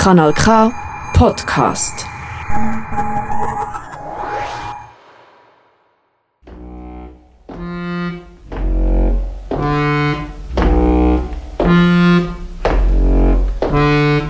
[0.00, 0.44] Kanal K
[1.12, 2.06] Podcast.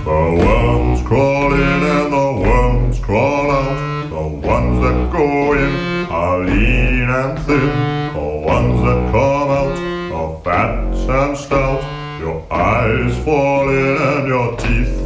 [0.03, 4.09] The worms crawl in and the worms crawl out.
[4.09, 8.13] The ones that go in are lean and thin.
[8.13, 9.77] The ones that come out
[10.11, 11.81] are fat and stout.
[12.19, 15.00] Your eyes fall in and your teeth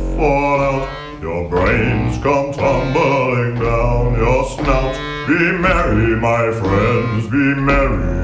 [2.25, 4.95] come tumbling down your snout.
[5.27, 8.14] Be merry, my friends, be merry.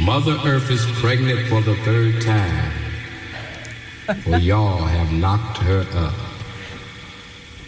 [0.00, 2.72] Mother Earth is pregnant for the third time.
[4.22, 6.14] For y'all have knocked her up.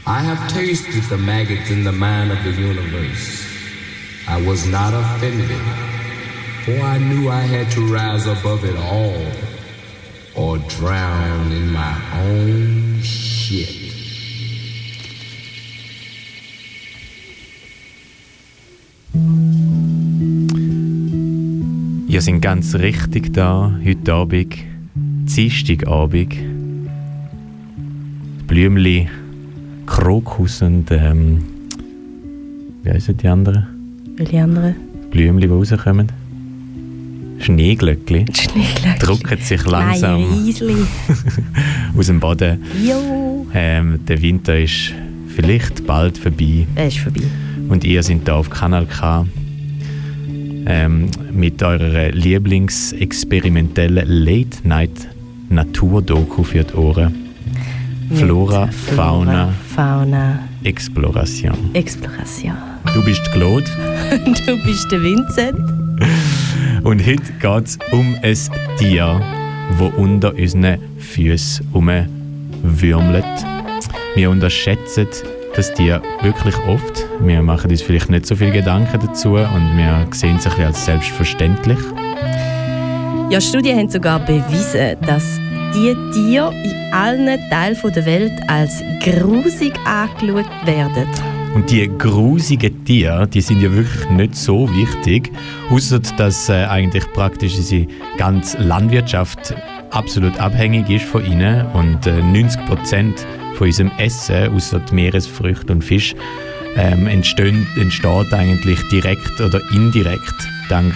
[0.06, 3.44] I have tasted the maggots in the mind of the universe.
[4.26, 5.60] I was not offended,
[6.66, 9.22] for I knew I had to rise above it all
[10.34, 11.94] or drown in my
[12.26, 13.68] own shit.
[22.08, 24.56] Wir sind ganz richtig da, heute Abend,
[24.96, 26.34] Dienstagabend.
[28.48, 29.08] Blümli,
[29.86, 31.44] Krokus und ähm,
[32.82, 33.66] wie heißen die anderen?
[34.16, 34.74] Welche anderen?
[35.10, 36.25] Blümli, die rauskommen.
[37.38, 38.98] Schneeglöckli Schneeglöckli.
[38.98, 40.24] drucken sich langsam
[41.96, 42.62] aus dem Boden.
[42.82, 43.46] Jo.
[43.54, 44.92] Ähm, der Winter ist
[45.34, 47.22] vielleicht bald vorbei Er ist vorbei.
[47.68, 49.26] und ihr seid da auf Kanal K
[50.66, 57.14] ähm, mit eurer lieblingsexperimentellen Late-Night-Natur-Doku für die Ohren.
[58.14, 61.56] Flora, Mit Fauna, Fauna, Exploration.
[61.74, 62.54] Exploration.
[62.94, 63.64] Du bist Claude
[64.46, 65.58] Du bist der Vincent.
[66.82, 68.37] und heute geht es um ein
[68.78, 69.20] Tier,
[69.78, 73.25] das unter unseren Füßen rumwürmelt.
[74.14, 75.06] Wir unterschätzen
[75.54, 77.06] das Tier wirklich oft.
[77.20, 80.66] Wir machen uns vielleicht nicht so viel Gedanken dazu und wir sehen es ein bisschen
[80.66, 81.78] als selbstverständlich.
[83.31, 85.25] Ja, Studien haben sogar bewiesen, dass
[85.75, 91.35] die Tiere in allen Teilen der Welt als grusig angeschaut werden.
[91.56, 95.32] Und die grusigen Tiere, die sind ja wirklich nicht so wichtig,
[95.70, 97.86] außer dass äh, eigentlich praktisch unsere
[98.18, 99.54] ganze Landwirtschaft
[99.90, 105.82] absolut abhängig ist von ihnen und äh, 90 Prozent von unserem Essen, außer Meeresfrüchte und
[105.82, 106.14] Fisch,
[106.76, 110.34] ähm, entstehen, entsteht eigentlich direkt oder indirekt
[110.68, 110.92] dank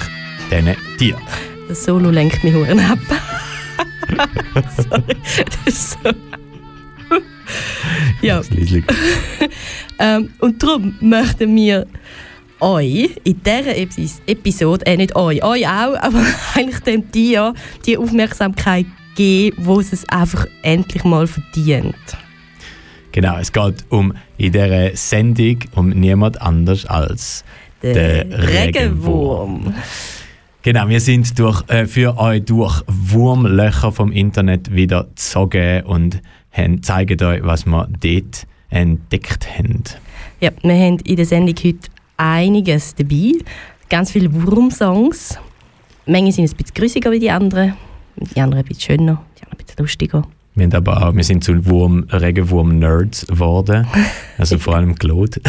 [0.50, 1.22] diesen Tieren.
[1.68, 2.98] Das Solo lenkt mich Huren ab.
[4.76, 5.16] Sorry.
[5.64, 6.10] Das ist so.
[8.20, 8.42] ja.
[10.00, 11.86] ähm, und darum möchten wir
[12.60, 16.24] euch in dieser Epis- Episode, äh nicht euch, euch auch, aber
[16.54, 17.54] eigentlich dem Tier
[17.86, 21.94] die Aufmerksamkeit geben, wo es es einfach endlich mal verdient.
[23.12, 27.44] Genau, es geht um in dieser Sendung um niemand anders als
[27.82, 29.56] Der, Der Regenwurm.
[29.56, 29.74] Regenwurm.
[30.62, 36.20] Genau, wir sind durch, äh, für euch durch Wurmlöcher vom Internet wieder gezogen und
[36.52, 39.84] haben, zeigen euch, was wir dort entdeckt haben.
[40.40, 43.32] Ja, wir haben in der Sendung heute einiges dabei.
[43.88, 45.38] Ganz viele Wurmsongs.
[46.06, 47.74] Manche sind ein bisschen grüssiger wie die anderen,
[48.16, 50.26] die anderen ein bisschen schöner, die anderen ein bisschen lustiger.
[50.60, 53.86] Wir, haben aber auch, wir sind zu Wurm, Regenwurm-Nerds geworden,
[54.36, 55.40] also vor allem Claude.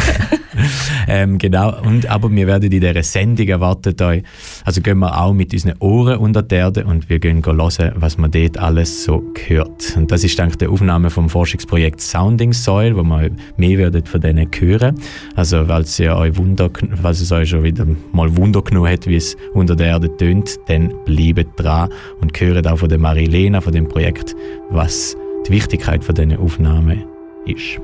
[1.10, 4.24] ähm, genau, und, aber wir werden in dieser Sendung erwartet euch,
[4.64, 8.18] also gehen wir auch mit unseren Ohren unter die Erde und wir gehen hören, was
[8.18, 9.98] man dort alles so hört.
[9.98, 14.22] Und das ist eigentlich die Aufnahme vom Forschungsprojekt Sounding Soil, wo man mehr werdet von
[14.22, 14.96] denen hören.
[15.36, 16.70] Also, falls, ihr euch Wunder,
[17.02, 20.58] falls es euch schon wieder mal Wunder genommen hat, wie es unter der Erde tönt,
[20.68, 21.90] dann bleibt dran
[22.22, 24.36] und hört auch von der Marilena, von dem Projekt,
[24.70, 25.01] was
[25.48, 27.04] die Wichtigkeit von diesen Aufnahmen
[27.46, 27.80] ist.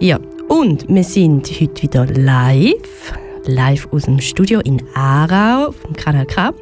[0.00, 0.18] Ja,
[0.48, 3.12] und wir sind heute wieder live,
[3.46, 6.52] live aus dem Studio in Aarau vom Kanal K.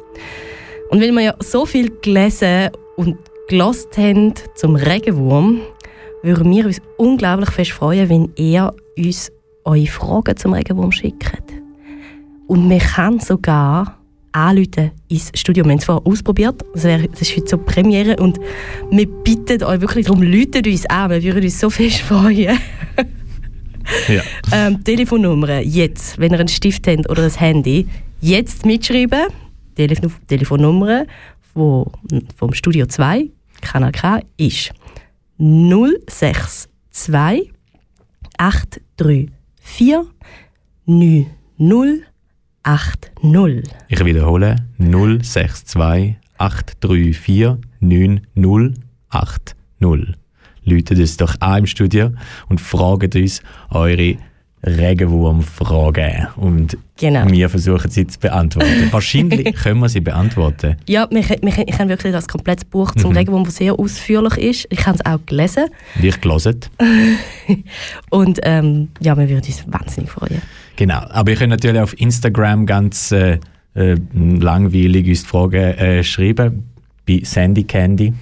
[0.89, 3.17] Und weil wir ja so viel gelesen und
[3.47, 5.61] gelost haben zum Regenwurm,
[6.21, 9.31] würden wir uns unglaublich fest freuen, wenn ihr uns
[9.65, 11.33] eure Fragen zum Regenwurm schickt.
[12.47, 14.02] Und wir können sogar
[14.33, 15.63] anrufen ins Studio.
[15.63, 16.61] Wir haben es vorher ausprobiert.
[16.73, 18.17] Das, wäre, das ist heute so Premiere.
[18.17, 18.39] Und
[18.91, 21.11] wir bitten euch wirklich darum, läutet uns an.
[21.11, 22.57] Wir würden uns so fest freuen.
[24.07, 24.21] Ja.
[24.53, 27.85] Ähm, Telefonnummer jetzt, wenn ihr einen Stift habt oder ein Handy,
[28.21, 29.25] jetzt mitschreiben.
[29.75, 31.05] Telefon Telefonnummer
[31.53, 31.91] wo,
[32.35, 33.29] vom Studio 2,
[33.61, 34.71] Kanal K, ist
[35.37, 37.51] 062
[38.37, 39.99] 834
[42.63, 43.63] 9080.
[43.89, 49.55] Ich wiederhole 062 834 9080.
[50.65, 52.11] Läutet uns doch an im Studio
[52.47, 54.17] und fragt uns eure
[54.63, 56.27] Regenwurmfragen.
[56.35, 57.29] Und Genau.
[57.29, 58.87] wir versuchen sie zu beantworten.
[58.91, 60.77] Wahrscheinlich können wir sie beantworten.
[60.87, 63.17] Ja, wir, wir, ich habe wirklich das komplette Buch zum Mhm.
[63.17, 64.67] Regenwurm, das sehr ausführlich ist.
[64.69, 65.65] Ich habe es auch gelesen.
[65.95, 66.69] Und ich gelesen.
[68.09, 70.41] Und ähm, ja, wir würden uns wahnsinnig freuen.
[70.75, 70.99] Genau.
[71.09, 73.39] Aber ihr könnt natürlich auf Instagram ganz äh,
[73.75, 76.63] äh, langweilig uns die Fragen äh, schreiben.
[77.05, 78.13] Bei Sandy Candy.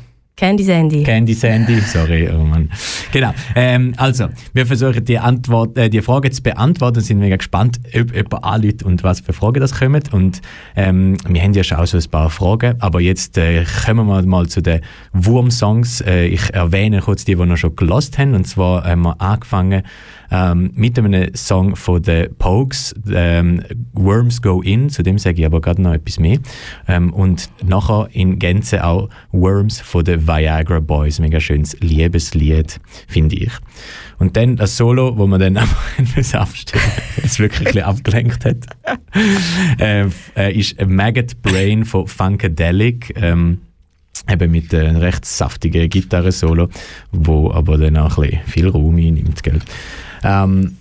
[0.41, 1.03] Candy Sandy.
[1.03, 2.67] Candy Sandy, sorry, oh Mann.
[3.12, 3.31] Genau.
[3.53, 8.15] Ähm, also, wir versuchen die, Antwort, äh, die Frage zu beantworten, sind mega gespannt, ob
[8.15, 10.01] jemand anruft und was für Fragen das kommen.
[10.12, 10.41] Und
[10.75, 14.19] ähm, wir haben ja schon auch so ein paar Fragen, aber jetzt äh, kommen wir
[14.24, 14.81] mal zu den
[15.13, 16.01] Wurm-Songs.
[16.01, 18.33] Äh, ich erwähne kurz die, die wir schon gelost haben.
[18.33, 19.83] Und zwar haben wir angefangen
[20.31, 23.62] ähm, mit einem Song von den Pokes, ähm,
[23.93, 26.39] Worms Go In, zu dem sage ich aber gerade noch etwas mehr.
[26.88, 33.35] Ähm, und nachher in Gänze auch Worms von den Viagra Boys, mega schönes Liebeslied, finde
[33.35, 33.51] ich.
[34.17, 36.83] Und dann das Solo, wo man dann einfach abstellen
[37.23, 38.57] es wirklich ein abgelenkt hat,
[39.79, 43.13] äh, äh, ist Maggot Brain von Funkadelic.
[43.15, 43.59] Ähm,
[44.29, 46.69] eben mit einem recht saftigen Gitarre-Solo,
[47.11, 49.41] wo aber dann auch ein bisschen viel Raum einnimmt.
[49.41, 49.59] Gell?
[50.23, 50.77] Ähm,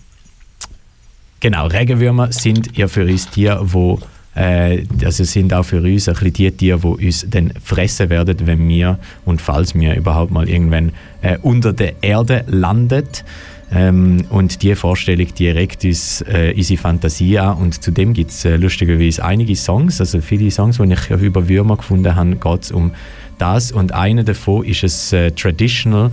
[1.40, 3.96] genau, Regenwürmer sind ja für uns Tiere, die
[4.40, 8.38] äh, also sind auch für uns ein bisschen die Tiere, die uns dann fressen werden,
[8.46, 13.24] wenn wir und falls wir überhaupt mal irgendwann äh, unter der Erde landet.
[13.72, 17.58] Ähm, und diese Vorstellung, die regt uns äh, unsere Fantasie an.
[17.58, 21.76] Und zudem gibt es äh, lustigerweise einige Songs, also viele Songs, die ich über Würmer
[21.76, 22.92] gefunden habe, geht es um
[23.36, 23.70] das.
[23.72, 26.10] Und einer davon ist es äh, Traditional,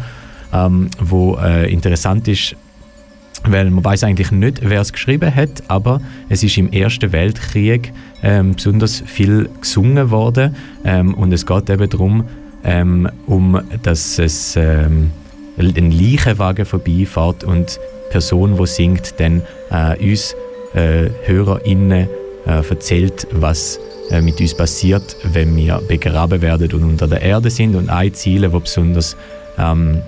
[0.53, 2.55] ähm, wo äh, interessant ist,
[3.45, 7.93] weil man weiß eigentlich nicht, wer es geschrieben hat, aber es ist im Ersten Weltkrieg
[8.23, 12.23] ähm, besonders viel gesungen worden ähm, und es geht eben darum,
[12.63, 15.11] ähm, um dass es ähm,
[15.57, 19.41] ein Leichenwagen vorbeifährt und die Person, die singt, dann
[19.71, 20.35] äh, uns
[20.73, 22.07] äh, HörerInnen
[22.45, 23.79] äh, erzählt, was
[24.09, 27.75] äh, mit uns passiert, wenn wir begraben werden und unter der Erde sind.
[27.75, 29.17] Und ein Ziel, wo besonders
[29.57, 30.01] ähm,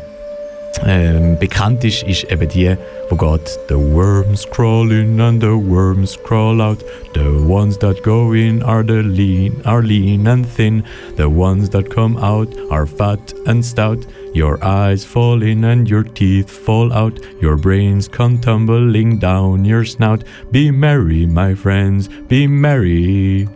[0.85, 2.75] ähm, bekannt ist, ist eben die,
[3.09, 6.83] wo geht The worms crawl in and the worms crawl out.
[7.13, 10.83] The ones that go in are the lean, are lean and thin.
[11.17, 14.05] The ones that come out are fat and stout.
[14.33, 17.19] Your eyes fall in and your teeth fall out.
[17.41, 20.23] Your brains come tumbling down your snout.
[20.51, 23.47] Be merry, my friends, be merry.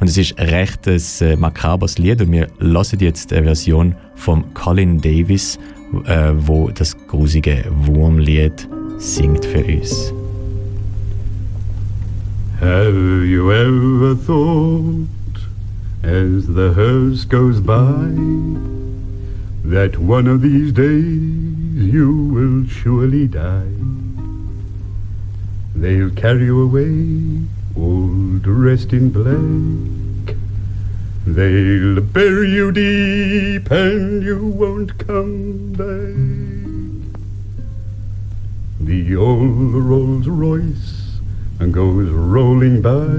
[0.00, 4.54] Und es ist recht ein äh, makabres Lied und wir hören jetzt eine Version von
[4.54, 5.58] Colin Davis
[5.92, 8.68] Øh, äh, wo das grusige Wurmlied
[8.98, 10.12] singt für uns.
[12.60, 15.06] Have you ever thought,
[16.02, 18.10] as the hearse goes by,
[19.64, 23.62] that one of these days you will surely die?
[25.74, 27.40] They'll carry you away,
[27.76, 30.07] all dressed in black
[31.34, 36.16] They'll bury you deep and you won't come back.
[38.80, 41.20] The old Rolls Royce
[41.60, 43.18] and goes rolling by.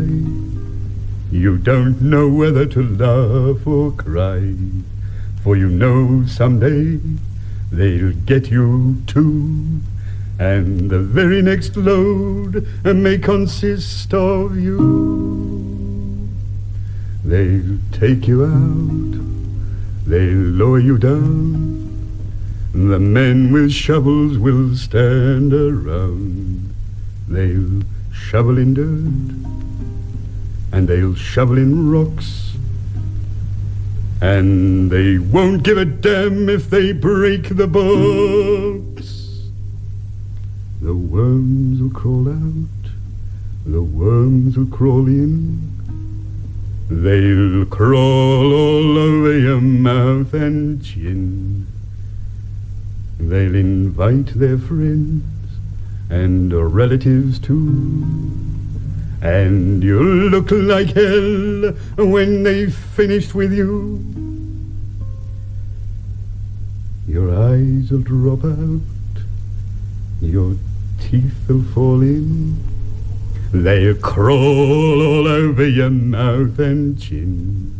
[1.31, 4.55] You don't know whether to laugh or cry,
[5.43, 6.99] for you know someday
[7.71, 9.81] they'll get you too.
[10.39, 15.78] And the very next load may consist of you.
[17.23, 21.85] They'll take you out, they'll lower you down.
[22.71, 26.73] The men with shovels will stand around.
[27.27, 27.81] They'll
[28.13, 29.35] shovel in dirt,
[30.71, 32.53] and they'll shovel in rocks.
[34.21, 39.49] And they won't give a damn if they break the box.
[40.81, 42.91] The worms will crawl out,
[43.65, 45.78] the worms will crawl in.
[46.89, 51.67] They'll crawl all over your mouth and chin.
[53.19, 55.23] They'll invite their friends
[56.09, 58.31] and relatives too.
[59.21, 64.03] And you'll look like hell when they've finished with you.
[67.07, 68.81] Your eyes will drop out,
[70.21, 70.55] your
[70.99, 72.68] teeth will fall in.
[73.51, 77.73] They'll crawl all over your mouth and chin.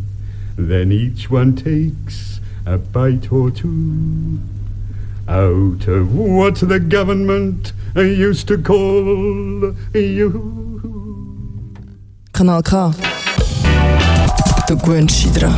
[0.56, 4.40] Then each one takes a bite or two
[5.28, 11.70] out of what the government used to call you.
[12.32, 12.92] Kanal K.
[14.66, 15.54] Du gewöhnst dich dran.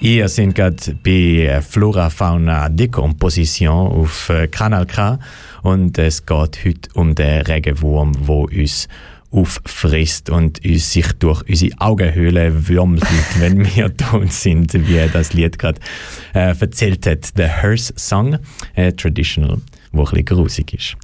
[0.00, 5.18] Ihr seid gerade bei Flora Fauna Dekomposition auf äh, Kanal K
[5.62, 8.88] und es geht heute um den Regenwurm, wo uns
[9.32, 13.04] auffrisst und uns sich durch unsere Augenhöhle würmelt,
[13.38, 15.80] wenn wir tot sind, wie das Lied gerade
[16.34, 17.32] äh, erzählt hat.
[17.36, 18.38] The Hearse Song,
[18.74, 19.58] äh, Traditional,
[19.92, 20.96] wo ein bisschen grusig ist.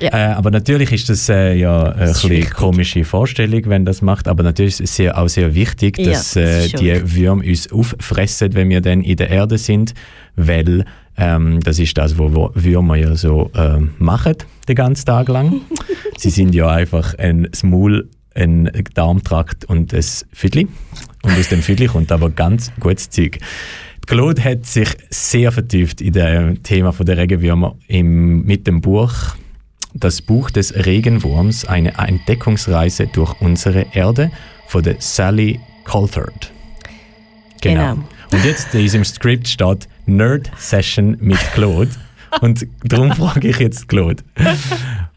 [0.00, 0.10] Ja.
[0.10, 4.28] Äh, aber natürlich ist das äh, ja eine bisschen komische Vorstellung, wenn das macht.
[4.28, 8.52] Aber natürlich ist es auch sehr wichtig, dass ja, das äh, die Würmer uns auffressen,
[8.54, 9.94] wenn wir dann in der Erde sind,
[10.36, 10.84] weil
[11.16, 14.36] ähm, das ist das, was Würmer ja so äh, machen,
[14.68, 15.60] den ganzen Tag lang.
[16.16, 20.68] Sie sind ja einfach ein Smul, ein Darmtrakt und ein Füdli.
[21.22, 23.38] Und aus dem Füdli kommt aber ganz gutes Zeug.
[24.06, 29.12] Claude hat sich sehr vertieft in dem Thema der Regenwürmer im, mit dem Buch
[29.94, 34.30] Das Buch des Regenwurms, eine Entdeckungsreise durch unsere Erde
[34.66, 36.50] von der Sally Coulthard.
[37.60, 37.94] Genau.
[37.94, 38.04] genau.
[38.32, 41.90] Und jetzt in diesem Skript steht Nerd Session mit Claude.
[42.40, 44.22] Und darum frage ich jetzt Claude,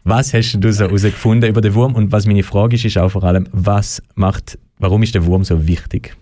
[0.04, 1.94] was hast du so herausgefunden über den Wurm?
[1.94, 5.44] Und was meine Frage ist, ist auch vor allem, was macht, warum ist der Wurm
[5.44, 6.14] so wichtig?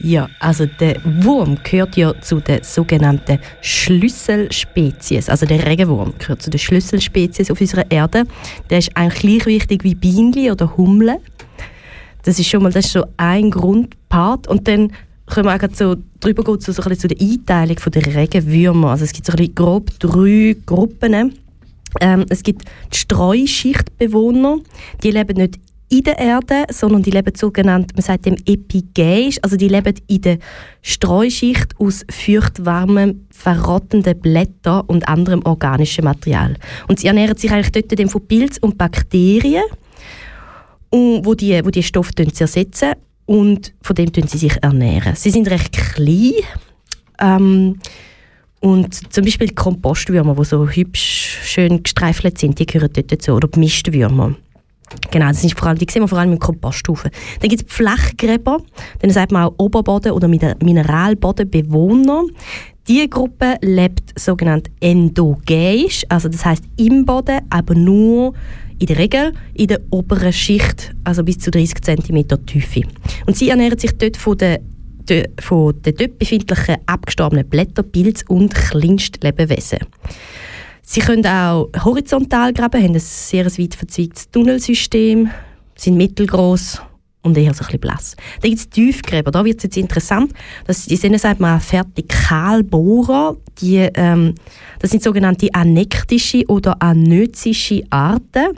[0.00, 5.28] Ja, also der Wurm gehört ja zu den sogenannten Schlüsselspezies.
[5.28, 8.24] Also der Regenwurm gehört zu den Schlüsselspezies auf unserer Erde.
[8.70, 11.18] Der ist eigentlich gleich wichtig wie Bienenli oder Humle.
[12.24, 13.50] Das ist schon mal das ist so ein
[14.12, 14.46] Grundpart.
[14.46, 14.92] Und dann
[15.26, 18.90] können wir auch so drüber gehen zu, so ein bisschen zu der Einteilung der Regenwürmer.
[18.90, 21.34] Also es gibt so ein bisschen grob drei Gruppen.
[22.00, 24.58] Ähm, es gibt die Streuschichtbewohner,
[25.02, 25.58] die leben nicht
[25.90, 30.22] in der Erde, sondern die leben sogenannt, man sagt dem epigäisch, also die leben in
[30.22, 30.38] der
[30.80, 36.56] Streuschicht aus feuchtwarmem, verrottenden Blättern und anderem organischem Material.
[36.88, 39.64] Und sie ernähren sich eigentlich dort von Pilz und Bakterien,
[40.90, 42.94] wo die, wo die Stoffe zersetzen
[43.26, 45.14] und von dem tun sie sich ernähren.
[45.14, 46.32] Sie sind recht klein
[47.20, 47.78] ähm,
[48.60, 53.32] und zum Beispiel die Kompostwürmer, die so hübsch schön gestreifelt sind, die gehören dort dazu.
[53.32, 54.36] Oder die Mistwürmer.
[55.10, 57.10] Genau, das sind vor allem, die sehen wir vor allem im Komposthaufen.
[57.40, 58.58] Dann gibt es Flachgräber,
[59.00, 62.24] dann sagt man auch Oberboden- oder Mineralbodenbewohner.
[62.86, 68.34] Diese Gruppe lebt sogenannt endogäisch, also das heißt im Boden, aber nur
[68.82, 72.82] in der Regel in der oberen Schicht, also bis zu 30 cm Tiefe.
[73.26, 74.58] Und sie ernähren sich dort von den,
[75.38, 79.78] von den dort befindlichen abgestorbenen Blättern, Pilz und Kleinstlebewesen.
[80.82, 85.30] Sie können auch horizontal graben, haben ein sehr weit verzweigtes Tunnelsystem,
[85.76, 86.82] sind mittelgroß
[87.22, 88.16] und eher so ein bisschen blass.
[88.40, 90.32] Dann gibt es Tiefgräber, da wird es jetzt interessant.
[90.66, 93.36] Das, die sind, sagt man, Vertikalbohrer.
[93.60, 94.34] Die, ähm,
[94.80, 98.56] das sind sogenannte anektische oder anözische Arten.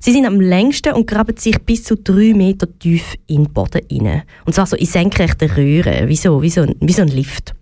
[0.00, 3.80] Sie sind am längsten und graben sich bis zu drei Meter tief in den Boden
[3.90, 4.22] rein.
[4.46, 7.54] Und zwar so in senkrechten Röhren, wie so, wie so, wie so ein Lift.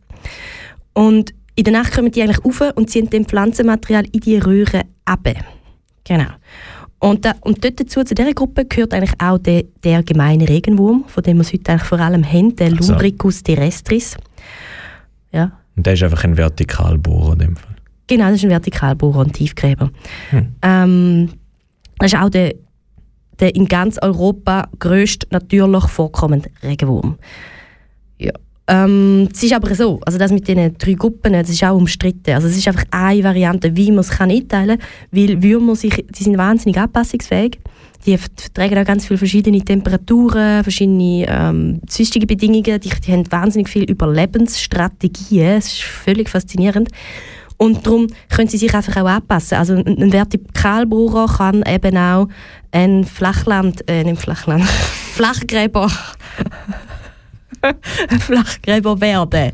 [0.93, 4.83] Und in der Nacht kommen die eigentlich rauf und ziehen dem Pflanzenmaterial in die Röhre
[5.05, 5.27] ab.
[6.05, 6.29] Genau.
[6.99, 11.05] Und, da, und dort dazu, zu dieser Gruppe gehört eigentlich auch der, der gemeine Regenwurm,
[11.09, 12.93] von dem wir es heute eigentlich vor allem haben, der Also.
[12.93, 14.17] Lubricus terrestris.
[15.33, 17.75] Ja, Und der ist einfach ein Vertikalbohrer in dem Fall.
[18.07, 19.91] genau, das ist ein Vertikalbohrer und Tiefgräber.
[20.63, 21.31] Ähm,
[21.99, 22.55] das ist auch der,
[23.41, 27.19] der in ganz Europa grösste natürlich vorkommende Regenwurm.
[28.19, 28.33] Ja.
[28.69, 32.33] Ähm, es ist aber so, also das mit diesen drei Gruppen, das ist auch umstritten.
[32.33, 36.05] Also es ist einfach eine Variante, wie man es kann einteilen kann, weil Würmer sich,
[36.11, 37.61] die sind wahnsinnig anpassungsfähig.
[38.05, 42.81] Die vertragen auch ganz viele verschiedene Temperaturen, verschiedene ähm, sonstige Bedingungen.
[42.81, 45.59] Die, die haben wahnsinnig viele Überlebensstrategien.
[45.59, 46.89] Es ist völlig faszinierend.
[47.59, 49.57] Und darum können sie sich einfach auch anpassen.
[49.59, 52.29] Also ein ein Vertikalbohrer kann eben auch
[52.73, 54.65] ein Flachland, äh, nicht Flachland,
[55.15, 55.91] Flachgräber,
[58.21, 59.53] Flachgräber werden.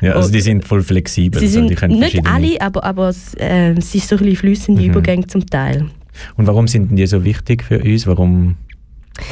[0.00, 1.40] Ja, also die sind voll flexibel.
[1.40, 4.20] Sie also sind die können nicht alle, aber, aber es, äh, es ist so ein
[4.20, 4.90] bisschen flüssende Mhm.
[4.90, 5.86] Übergänge zum Teil.
[6.36, 8.06] Und warum sind die so wichtig für uns?
[8.06, 8.56] Warum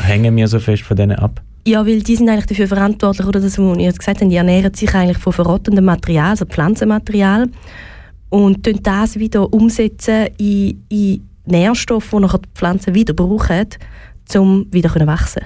[0.03, 1.41] hängen wir so fest von denen ab?
[1.67, 4.73] Ja, weil die sind eigentlich dafür verantwortlich, oder das, was jetzt gesagt habe, die ernähren
[4.73, 7.49] sich eigentlich von verrottendem Material, also Pflanzenmaterial,
[8.29, 13.67] und tun das wieder umsetzen in, in Nährstoffe, die nachher die Pflanzen wieder brauchen,
[14.37, 15.43] um wieder zu wachsen.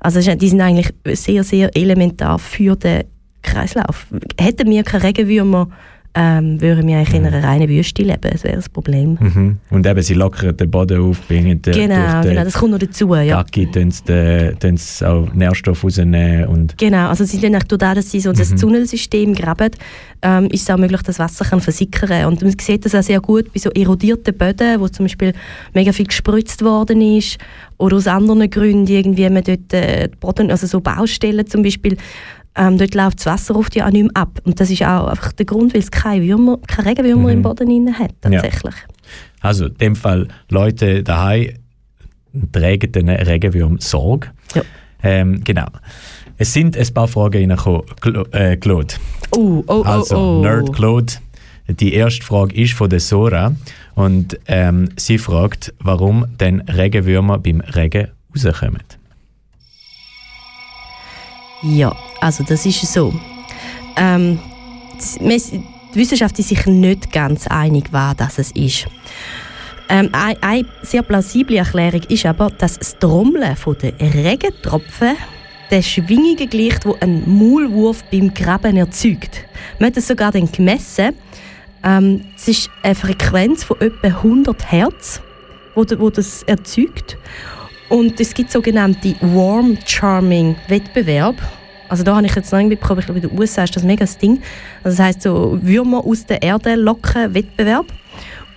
[0.00, 3.04] Also die sind eigentlich sehr, sehr elementar für den
[3.42, 4.06] Kreislauf.
[4.40, 5.68] Hätten wir keine Regenwürmer,
[6.14, 8.30] ähm, würden wir eigentlich in einer reinen Wüste leben.
[8.32, 9.18] Das wäre das Problem.
[9.20, 9.58] Mhm.
[9.70, 12.78] Und eben, sie lockern den Boden auf, bringen den, Genau, den genau, das kommt noch
[12.78, 13.14] dazu.
[13.14, 13.42] Ja.
[13.42, 13.92] Gacki, tun
[14.58, 18.20] tun sie auch Nährstoffe rausnehmen und Genau, also sie sind eigentlich durch das, dass sie
[18.20, 19.70] so das Tunnelsystem graben,
[20.22, 23.20] ähm, ist es auch möglich, dass Wasser kann versickern Und man sieht das auch sehr
[23.20, 25.32] gut bei so erodierten Böden, wo zum Beispiel
[25.74, 27.38] mega viel gespritzt worden ist
[27.76, 31.96] oder aus anderen Gründen irgendwie man dort äh, Boden, also so Baustellen zum Beispiel,
[32.56, 34.40] ähm, dort läuft das Wasser oft ja auch nicht mehr ab.
[34.44, 37.68] Und das ist auch einfach der Grund, weil es keine, Würmer, keine Regenwürmer im Boden
[37.68, 38.40] drin hat, Ja.
[38.40, 38.74] tatsächlich.
[39.40, 41.50] Also in dem Fall, Leute daheim
[42.52, 44.28] tragen den Regenwürm Sorge.
[44.54, 44.62] Ja.
[45.02, 45.66] Ähm, genau.
[46.36, 47.82] Es sind ein paar Fragen reingekommen,
[48.32, 48.94] äh, Claude.
[49.32, 50.42] Oh, oh, Also, oh, oh.
[50.42, 51.12] Nerd Claude.
[51.68, 53.54] Die erste Frage ist von der Sora
[53.94, 58.82] und ähm, sie fragt, warum denn Regenwürmer beim Regen rauskommen.
[61.62, 63.12] Ja, also das ist so.
[63.96, 64.38] Ähm,
[65.18, 65.62] die
[65.94, 68.86] Wissenschaft ist sich nicht ganz einig, was das es ist.
[69.88, 75.16] Ähm, eine, sehr plausible Erklärung ist aber, dass das Trommeln der Regentropfen
[75.70, 79.44] den Schwingungen gleicht, die ein Maulwurf beim Graben erzeugt.
[79.78, 81.14] Man hat das sogar dann gemessen.
[81.82, 85.22] Ähm, es ist eine Frequenz von etwa 100 Hertz,
[85.74, 87.16] wo das erzeugt.
[87.88, 91.36] Und es gibt sogenannte Warm Charming Wettbewerb.
[91.88, 93.82] Also da habe ich jetzt noch irgendwie bekommen, ich glaube in den USA ist das
[93.82, 94.42] mega das Ding.
[94.84, 97.86] Also das heißt so Würmer aus der Erde locken Wettbewerb.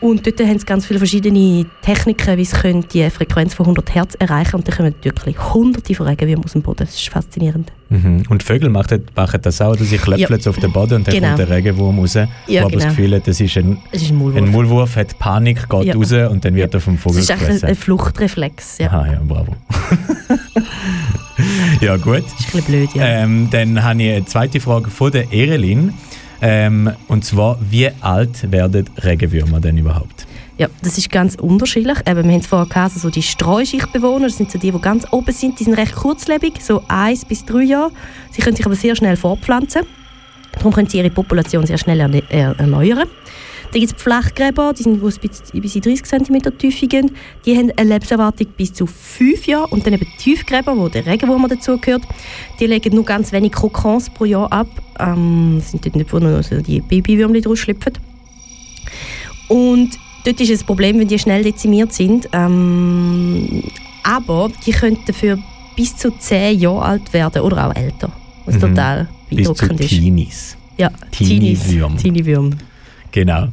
[0.01, 3.93] Und dort haben sie ganz viele verschiedene Techniken, wie sie können die Frequenz von 100
[3.93, 6.79] Hertz erreichen Und dann kommen wirklich hunderte von Regenwürmern aus dem Boden.
[6.85, 7.71] Das ist faszinierend.
[7.89, 8.23] Mhm.
[8.29, 9.03] Und Vögel machen,
[9.43, 10.49] das auch, dass sie klöpfeln Ja.
[10.49, 11.27] auf den Boden und dann Genau.
[11.27, 12.95] kommt der Regenwurm raus, Ja, wo aber das genau.
[12.95, 14.37] Gefühl das ist ein, Es ist ein Maulwurf.
[14.43, 15.93] ein Maulwurf, hat Panik, geht Ja.
[15.95, 17.75] raus und dann wird er vom das Vogel ist eigentlich ein, ein gefressen.
[17.83, 18.77] Fluchtreflex.
[18.79, 18.87] Ja.
[18.87, 19.55] Aha, ja, bravo.
[21.81, 22.23] ja, gut.
[22.23, 23.05] Das ist ein bisschen blöd, ja.
[23.05, 25.93] Ähm, dann habe ich eine zweite Frage von der Erelin.
[26.41, 30.25] Ähm, und zwar, wie alt werden Regenwürmer denn überhaupt?
[30.57, 31.99] Ja, das ist ganz unterschiedlich.
[32.05, 35.05] Eben, wir haben es vorher gehabt, so die Streuschichtbewohner, das sind so die, die ganz
[35.11, 37.91] oben sind, die sind recht kurzlebig, so eins bis drei Jahre.
[38.31, 39.83] Sie können sich aber sehr schnell fortpflanzen.
[40.51, 41.99] Darum können sie ihre Population sehr schnell
[42.29, 43.07] er erneuern.
[43.71, 47.11] Dann gibt es Flachgräber, die sind wo es bis, bis in 30 cm Tiefe gehen.
[47.45, 49.67] Die haben eine Lebenserwartung bis zu 5 Jahre.
[49.67, 52.03] Und dann eben die Tiefgräber, wo der Regenwurm dazugehört,
[52.59, 54.67] die legen nur ganz wenig Kokons pro Jahr ab.
[54.99, 57.93] Ähm, das sind dort nicht, wo noch die Babywürmchen draus schlüpfen.
[59.47, 59.91] Und
[60.25, 62.27] dort ist es das Problem, wenn die schnell dezimiert sind.
[62.33, 63.63] Ähm,
[64.03, 65.37] aber die können dafür
[65.75, 68.11] bis zu 10 Jahre alt werden oder auch älter.
[68.45, 68.59] Was Mhm.
[68.61, 69.89] total Bis zu beeindruckend ist.
[69.89, 70.57] Teenies.
[70.77, 70.89] Ja,
[71.97, 72.51] Teenie-Würm.
[73.11, 73.47] Genau.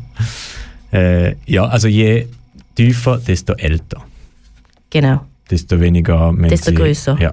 [0.93, 2.27] Äh, ja, also je
[2.75, 4.03] tiefer, desto älter.
[4.91, 7.17] Genau, Desto weniger wenn Desto sie, grösser.
[7.21, 7.33] Ja,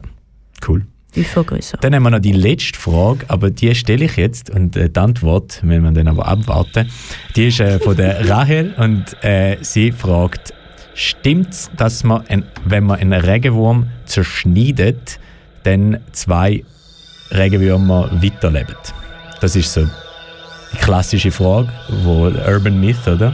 [0.67, 0.85] cool.
[1.13, 1.77] tiefer, grösser.
[1.81, 4.99] Dann haben wir noch die letzte Frage, aber die stelle ich jetzt und äh, die
[4.99, 6.89] Antwort, wenn wir dann aber abwarten,
[7.35, 10.53] die ist äh, von der Rahel und äh, sie fragt,
[10.93, 15.19] stimmt's, dass man, ein, wenn man einen Regenwurm zerschneidet,
[15.63, 16.63] dann zwei
[17.31, 18.75] Regenwürmer weiterleben?
[19.41, 19.87] Das ist so
[20.75, 21.69] klassische Frage,
[22.03, 23.33] wo Urban Myth, oder?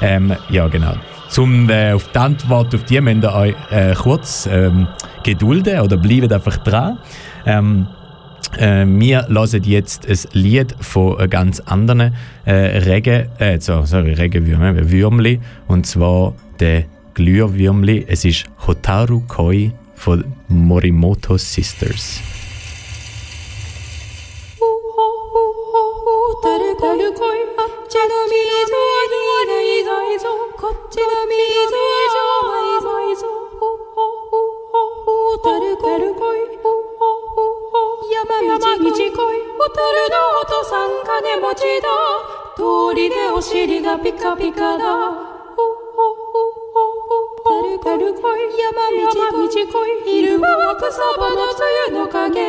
[0.00, 0.94] Ähm, ja, genau.
[1.28, 4.86] Zum äh, auf die Antwort auf die müsst ihr euch äh, kurz ähm,
[5.22, 6.98] gedulden oder bleibt einfach dran.
[7.46, 7.86] Ähm,
[8.58, 14.12] äh, wir hören jetzt ein Lied von einem ganz anderen äh, Regen, äh, so, sorry,
[14.12, 16.84] Regenwürmli, Würmli, und zwar der
[17.14, 18.04] Glühwürmli.
[18.06, 22.20] Es ist Hotaru Koi von Morimoto Sisters.
[28.08, 29.84] の水にい。
[29.84, 29.90] ぞ。
[30.12, 30.18] い。
[30.18, 30.28] ぞ。
[30.56, 32.80] こっちの水じゃない。
[32.80, 33.16] ぞい。
[33.16, 33.26] ぞ
[33.60, 36.20] ほほほほほたるかる恋
[36.62, 39.12] ほほほほ山道恋ホ
[39.70, 41.88] タルのお父さん金持ちだ
[42.56, 45.64] 通りでお尻がピカピカだほほ
[45.94, 46.14] ほ
[46.72, 48.22] ほほたるかる恋
[48.58, 51.54] 山道恋昼間は草花梅
[51.88, 52.40] 雨の影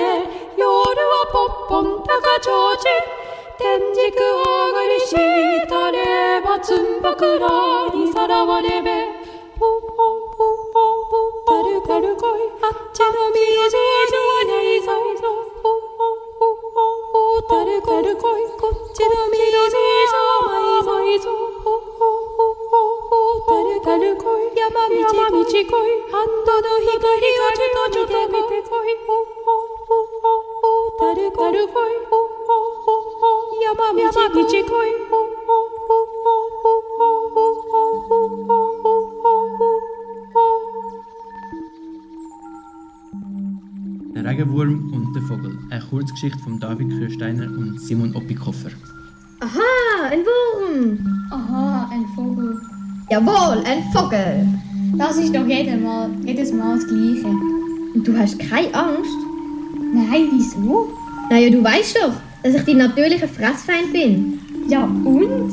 [0.57, 1.27] 夜は
[1.67, 3.24] ポンポン高ちょうち
[3.57, 9.35] 天竺上がりしたればつんばくらにさらわれべ。
[9.57, 9.87] ほほ
[10.35, 11.15] ほほほ
[11.47, 13.95] たるかるこいあっちの水に
[14.45, 14.91] ないぞ
[15.63, 21.31] ほほほほほたるかるこいこっちの水じゃないぞいぞ
[21.63, 32.34] ほほほほほたるかるこい山道山道こいハンドの光がちょっとずっと見てこいほほほほほたるかるこい
[33.60, 35.14] 山道山道こいほ
[35.46, 35.52] ほ
[35.86, 38.60] ほほほほほ
[44.14, 45.58] Der Regenwurm und der Vogel.
[45.70, 48.70] Eine Kurzgeschichte von David Kirsteiner und Simon Oppikoffer.
[49.40, 50.98] Aha, ein Wurm.
[51.30, 52.60] Aha, ein Vogel.
[53.08, 54.46] Jawohl, ein Vogel.
[54.96, 57.28] Das ist doch jedes Mal, jedes Mal das Gleiche.
[57.94, 59.18] Und du hast keine Angst?
[59.94, 60.92] Nein, wieso?
[61.30, 62.12] Naja, du weißt doch,
[62.45, 64.39] dass ich dein natürlicher Fressfeind bin.
[64.69, 65.51] Ja, und?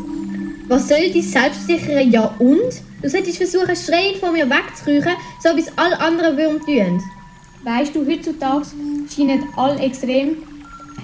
[0.68, 2.82] Was soll dein selbstsichere Ja und?
[3.00, 7.02] Du solltest versuchen, schreiend von mir wegzukriechen, so wie es alle anderen Würmer tun.
[7.64, 8.66] Weißt du, heutzutage
[9.08, 10.36] scheinen alle extrem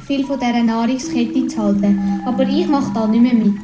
[0.07, 2.23] viel von dieser Nahrungskette zu halten.
[2.27, 3.57] Aber ich mache da nicht mehr mit.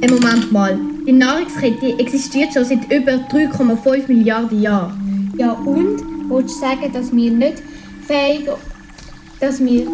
[0.00, 0.78] Im Moment mal.
[1.08, 5.32] Die Nahrungskette existiert schon seit über 3,5 Milliarden Jahren.
[5.36, 6.04] Ja, und?
[6.28, 7.62] Willst du sagen, dass wir nicht
[8.06, 8.48] fähig...
[9.40, 9.88] Dass wir...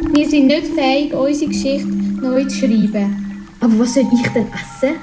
[0.00, 3.46] Wir sind nicht fähig, unsere Geschichte neu zu schreiben.
[3.60, 4.96] Aber was soll ich denn essen?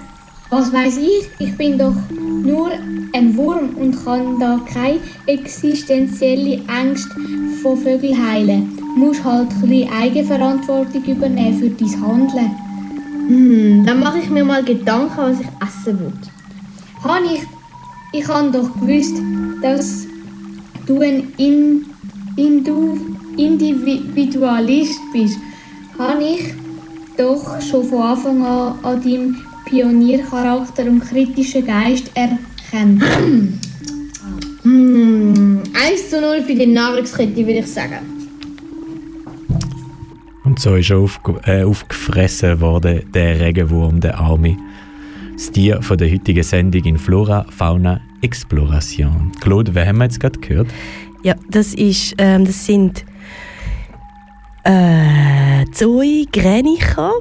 [0.49, 1.27] Was weiß ich?
[1.39, 2.71] Ich bin doch nur
[3.13, 7.15] ein Wurm und kann da keine existenzielle Ängste
[7.61, 8.77] von Vögeln heilen.
[8.77, 12.51] Du musst halt ein Eigenverantwortung übernehmen für dein Handeln.
[13.27, 16.13] Hm, dann mache ich mir mal Gedanken, was ich essen will.
[17.03, 17.41] Han ich,
[18.13, 19.15] ich habe doch gewusst,
[19.61, 20.07] dass
[20.85, 21.85] du ein In,
[22.37, 22.97] Indu,
[23.37, 25.37] Individualist bist.
[25.97, 26.53] Habe ich
[27.17, 33.03] doch schon von Anfang an an deinem Pioniercharakter und kritischen Geist erkannt.
[34.63, 37.99] Hm, 1 zu 0 für die Nahrungskette, würde ich sagen.
[40.43, 44.57] Und so ist er aufge äh, aufgefressen worden, der Regenwurm, der Arme.
[45.35, 49.31] das Tier von der heutigen Sendung in Flora, Fauna, Exploration.
[49.41, 50.67] Claude, wer haben wir jetzt gerade gehört?
[51.23, 53.03] Ja, das, ist, ähm, das sind
[54.65, 57.13] äh, Zoe Grenicher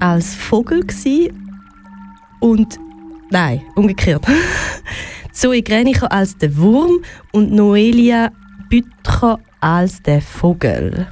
[0.00, 1.32] als Vogel gsi
[2.40, 2.78] und
[3.30, 4.26] nein, umgekehrt.
[5.32, 7.00] Zoe Grenicher als der Wurm
[7.32, 8.30] und Noelia
[8.68, 11.06] Bütcher als der Vogel.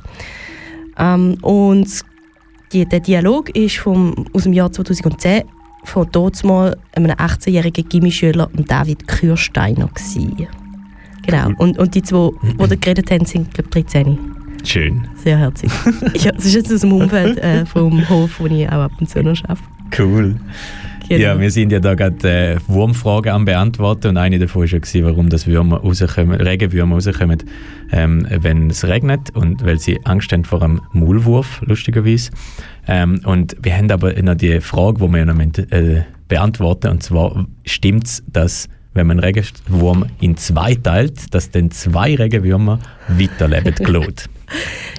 [0.98, 1.88] Ähm, und
[2.72, 5.44] die, der Dialog ist vom, aus dem Jahr 2010
[5.84, 6.08] von
[6.42, 10.48] mal einem 18-jährigen Gimmischüler David Kürsteiner gsi.
[11.24, 11.50] Genau.
[11.58, 14.35] Und, und die zwei, die da geredet haben, sind glaube ich 13.
[14.66, 15.06] Schön.
[15.22, 15.70] Sehr herzig.
[16.14, 19.08] ja, das ist jetzt aus dem Umfeld äh, vom Hof, wo ich auch ab und
[19.08, 19.62] zu noch arbeite.
[19.96, 20.36] Cool.
[21.08, 21.22] Genau.
[21.22, 24.78] Ja, wir sind ja da gerade äh, Wurmfragen am beantworten und eine davon war ja,
[24.78, 27.44] gewesen, warum das Würmer rauskommen, Regenwürmer rauskommen,
[27.92, 32.32] ähm, wenn es regnet und weil sie Angst haben vor einem Maulwurf, lustigerweise.
[32.88, 35.38] Ähm, und wir haben aber noch die Frage, die wir ja noch
[35.70, 41.50] äh, beantworten und zwar stimmt es, dass wenn man einen Regenwurm in zwei teilt, dass
[41.50, 44.24] dann zwei Regenwürmer weiterleben, Claude?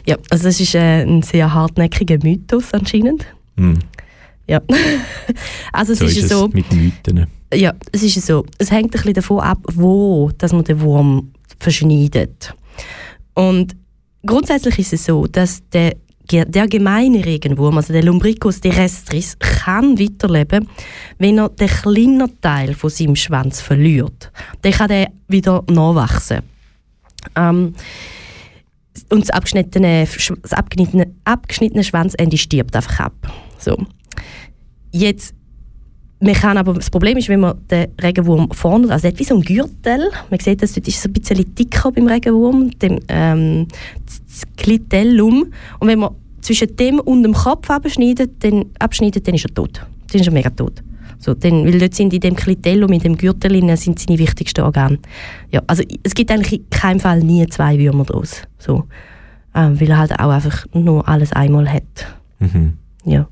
[0.05, 3.25] Ja, also das ist äh, ein sehr hartnäckiger Mythos anscheinend.
[3.57, 3.79] Hm.
[4.47, 4.61] Ja.
[5.73, 7.27] also es So ist, ist es so, mit Mythen.
[7.53, 11.31] ja, es ist so, es hängt ein bisschen davon ab, wo dass man den Wurm
[11.59, 12.53] verschneidet.
[13.33, 13.75] Und
[14.25, 15.95] grundsätzlich ist es so, dass der,
[16.29, 20.67] der gemeine Regenwurm, also der Lumbricus terrestris, kann weiterleben,
[21.19, 24.31] wenn er den kleinen Teil von seinem Schwanz verliert.
[24.61, 26.41] Dann kann er wieder nachwachsen.
[27.35, 27.73] Ähm,
[29.09, 33.13] und das abgeschnittene, Sch- das abgeschnittene, abgeschnittene Schwanzende stirbt einfach ab.
[33.57, 33.77] So.
[34.91, 35.33] Jetzt,
[36.19, 39.35] man kann aber, das Problem ist, wenn man den Regenwurm vorne, also hat wie so
[39.35, 43.67] ein Gürtel, man sieht, das dort ist so ein bisschen dicker beim Regenwurm, dem, ähm,
[44.05, 49.45] das Clitellum, und wenn man zwischen dem und dem Kopf abschneidet, dann, abschneidet, dann ist
[49.45, 49.85] er tot.
[50.11, 50.81] Dann ist er mega tot.
[51.19, 54.99] So, dann, weil dort sind in dem Clitellum, in dem Gürtel, sind seine wichtigsten Organe.
[55.51, 58.43] Ja, also es gibt eigentlich in keinem Fall nie zwei Würmer draus.
[58.57, 58.85] So.
[59.55, 61.83] Ähm, weil er halt auch einfach nur alles einmal hat.
[62.39, 62.73] Mhm.
[63.05, 63.27] Ja.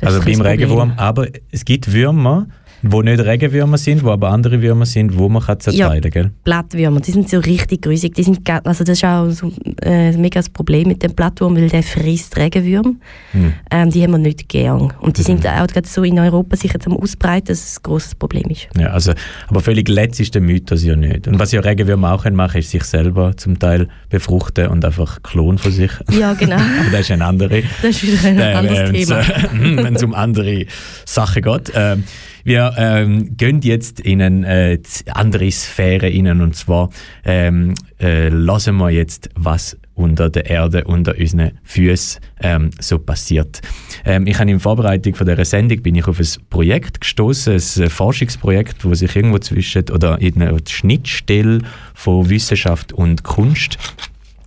[0.00, 0.40] Das Also beim.
[0.40, 2.46] Regenwurm, aber es gibt Würmer,
[2.82, 6.30] wo nicht Regenwürmer sind, wo aber andere Würmer sind, wo man kann zerteilen kann, gell?
[6.44, 8.14] Blattwürmer, die sind so richtig grusig.
[8.14, 11.68] Die sind, also das ist auch so, äh, mega das Problem mit dem Blattwurm, weil
[11.68, 12.94] der frisst Regenwürmer.
[13.32, 13.52] Hm.
[13.70, 14.92] Ähm, die haben wir nicht gern.
[15.00, 15.26] Und die Mhm.
[15.26, 18.44] sind auch gerade so in Europa sich jetzt am Ausbreiten, dass es ein grosses Problem
[18.50, 18.68] ist.
[18.78, 19.12] Ja, also,
[19.48, 21.28] aber völlig letzt ist der Mythos ja nicht.
[21.28, 25.22] Und was ja Regenwürmer auch können machen, ist sich selber zum Teil befruchten und einfach
[25.22, 25.90] Klon von sich.
[26.10, 26.56] Ja, genau.
[26.80, 27.64] aber das ist ein anderes.
[27.82, 29.22] Das ist wieder ein anderes Thema.
[29.84, 30.64] Wenn es um andere
[31.04, 31.72] Sachen geht.
[31.74, 32.04] Ähm,
[32.44, 34.78] wir ähm, gehen jetzt in eine äh,
[35.12, 36.90] andere Sphäre rein und zwar
[37.24, 43.60] ähm, äh, lassen wir jetzt, was unter der Erde, unter unseren Füßen ähm, so passiert.
[44.04, 47.82] Ähm, ich habe in Vorbereitung von dieser Sendung bin ich auf ein Projekt gestoßen, ein
[47.82, 51.60] äh, Forschungsprojekt, wo sich irgendwo zwischen oder in einer Schnittstelle
[51.94, 53.78] von Wissenschaft und Kunst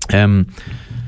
[0.09, 0.47] ähm,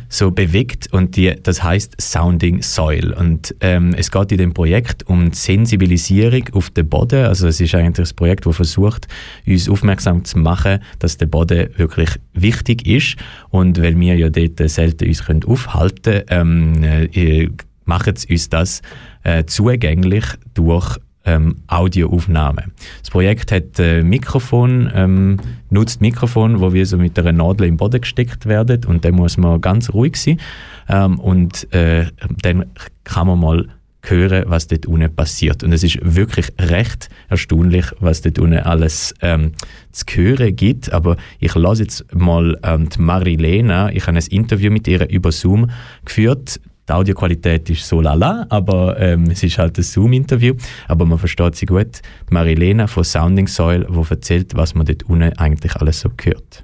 [0.10, 3.14] so bewegt und die, das heißt Sounding Soil.
[3.14, 7.60] Und ähm, es geht in dem Projekt um die Sensibilisierung auf den Boden, also es
[7.60, 9.08] ist eigentlich ein Projekt, das versucht,
[9.46, 13.16] uns aufmerksam zu machen, dass der Boden wirklich wichtig ist.
[13.50, 17.50] Und weil wir ja dort selten uns können aufhalten ähm, äh,
[17.86, 18.82] sie uns das
[19.24, 22.72] äh, zugänglich durch ähm, Audioaufnahmen.
[23.02, 25.38] Das Projekt hat äh, Mikrofon, ähm,
[25.70, 29.38] nutzt Mikrofon, wo wir so mit einer Nadel im Boden gesteckt werden und dann muss
[29.38, 30.40] man ganz ruhig sein
[30.88, 32.06] ähm, und äh,
[32.42, 32.66] dann
[33.04, 33.68] kann man mal
[34.10, 35.64] hören, was dort unten passiert.
[35.64, 39.54] Und es ist wirklich recht erstaunlich, was dort unten alles ähm,
[39.92, 40.92] zu hören gibt.
[40.92, 45.32] Aber ich lasse jetzt mal ähm, die Marilena, ich habe ein Interview mit ihr über
[45.32, 45.70] Zoom
[46.04, 46.60] geführt.
[46.88, 50.54] Die Audioqualität ist so lala, aber ähm, es ist halt ein Zoom-Interview.
[50.88, 52.02] Aber man versteht sie gut.
[52.30, 56.64] Marilena von Sounding Soil, die erzählt, was man dort unten eigentlich alles so hört.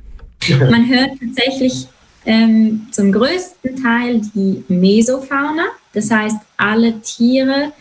[0.70, 1.88] Man hört tatsächlich
[2.26, 7.72] ähm, zum größten Teil die Mesofauna, das heißt alle Tiere,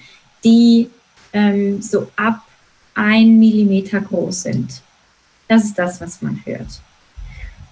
[0.42, 0.88] die
[1.32, 2.40] ähm, so ab
[2.94, 4.82] ein Millimeter groß sind.
[5.48, 6.80] Das ist das, was man hört.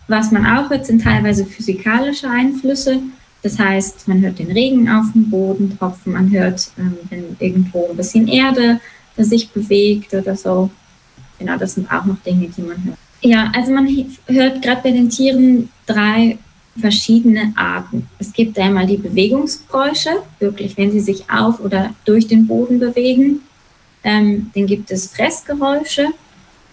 [0.08, 3.00] Was man auch hört, sind teilweise physikalische Einflüsse.
[3.42, 7.88] Das heißt, man hört den Regen auf dem Boden tropfen, man hört, ähm, wenn irgendwo
[7.90, 8.80] ein bisschen Erde
[9.16, 10.70] sich bewegt oder so.
[11.38, 12.98] Genau, das sind auch noch Dinge, die man hört.
[13.20, 13.88] Ja, also man
[14.26, 16.38] hört gerade bei den Tieren drei
[16.80, 18.08] verschiedene Arten.
[18.18, 23.40] Es gibt einmal die Bewegungsgeräusche, wirklich, wenn sie sich auf oder durch den Boden bewegen.
[24.04, 26.06] Ähm, dann gibt es Fressgeräusche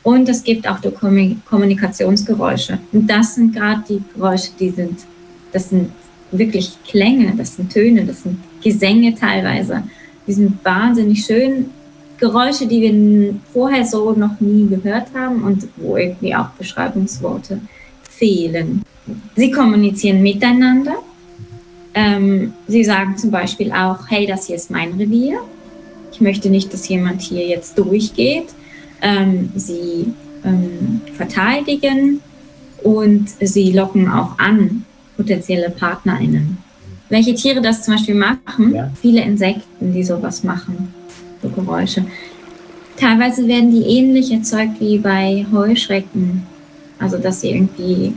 [0.03, 2.77] und es gibt auch die Kommu- Kommunikationsgeräusche.
[2.91, 4.99] Und das sind gerade die Geräusche, die sind,
[5.51, 5.91] das sind
[6.37, 9.83] wirklich Klänge, das sind Töne, das sind Gesänge teilweise.
[10.27, 11.65] Die sind wahnsinnig schön
[12.17, 17.59] Geräusche, die wir vorher so noch nie gehört haben und wo irgendwie auch Beschreibungsworte
[18.09, 18.83] fehlen.
[19.35, 20.95] Sie kommunizieren miteinander.
[21.93, 25.39] Ähm, sie sagen zum Beispiel auch, hey, das hier ist mein Revier.
[26.11, 28.47] Ich möchte nicht, dass jemand hier jetzt durchgeht.
[29.01, 30.13] Ähm, sie
[30.45, 32.21] ähm, verteidigen
[32.81, 36.57] und sie locken auch an potenzielle PartnerInnen.
[37.09, 38.75] Welche Tiere das zum Beispiel machen?
[39.01, 40.93] Viele Insekten, die sowas machen,
[41.41, 42.05] so Geräusche.
[42.97, 46.43] Teilweise werden die ähnlich erzeugt wie bei Heuschrecken.
[46.97, 48.13] Also, dass sie irgendwie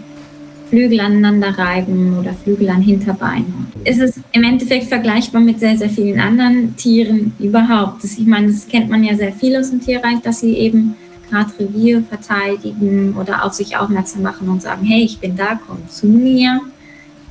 [0.69, 3.67] Flügel aneinander reiben oder Flügel an Hinterbeinen.
[3.85, 8.05] Es ist im Endeffekt vergleichbar mit sehr, sehr vielen anderen Tieren überhaupt.
[8.05, 10.95] Das, ich meine, das kennt man ja sehr viel aus dem Tierreich, dass sie eben
[11.29, 15.89] gerade Revier verteidigen oder auf sich aufmerksam machen und sagen, hey, ich bin da, komm
[15.89, 16.61] zu mir.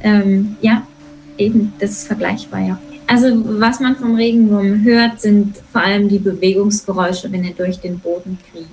[0.02, 0.86] Ähm, ja,
[1.38, 2.80] eben, das ist vergleichbar, ja.
[3.08, 3.28] Also
[3.60, 8.38] was man vom Regenwurm hört, sind vor allem die Bewegungsgeräusche, wenn er durch den Boden
[8.52, 8.68] kriecht.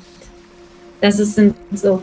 [1.01, 2.03] Das ist sind so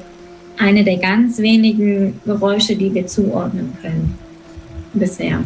[0.58, 4.18] eine der ganz wenigen Geräusche, die wir zuordnen können
[4.94, 5.44] bisher.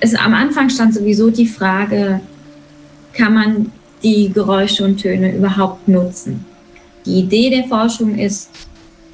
[0.00, 2.20] Es, am Anfang stand sowieso die Frage,
[3.12, 6.44] kann man die Geräusche und Töne überhaupt nutzen?
[7.04, 8.50] Die Idee der Forschung ist,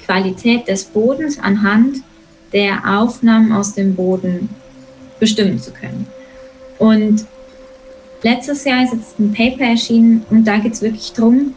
[0.05, 2.03] Qualität des Bodens anhand
[2.53, 4.49] der Aufnahmen aus dem Boden
[5.19, 6.07] bestimmen zu können.
[6.77, 7.25] Und
[8.21, 11.53] letztes Jahr ist jetzt ein Paper erschienen und da geht es wirklich darum,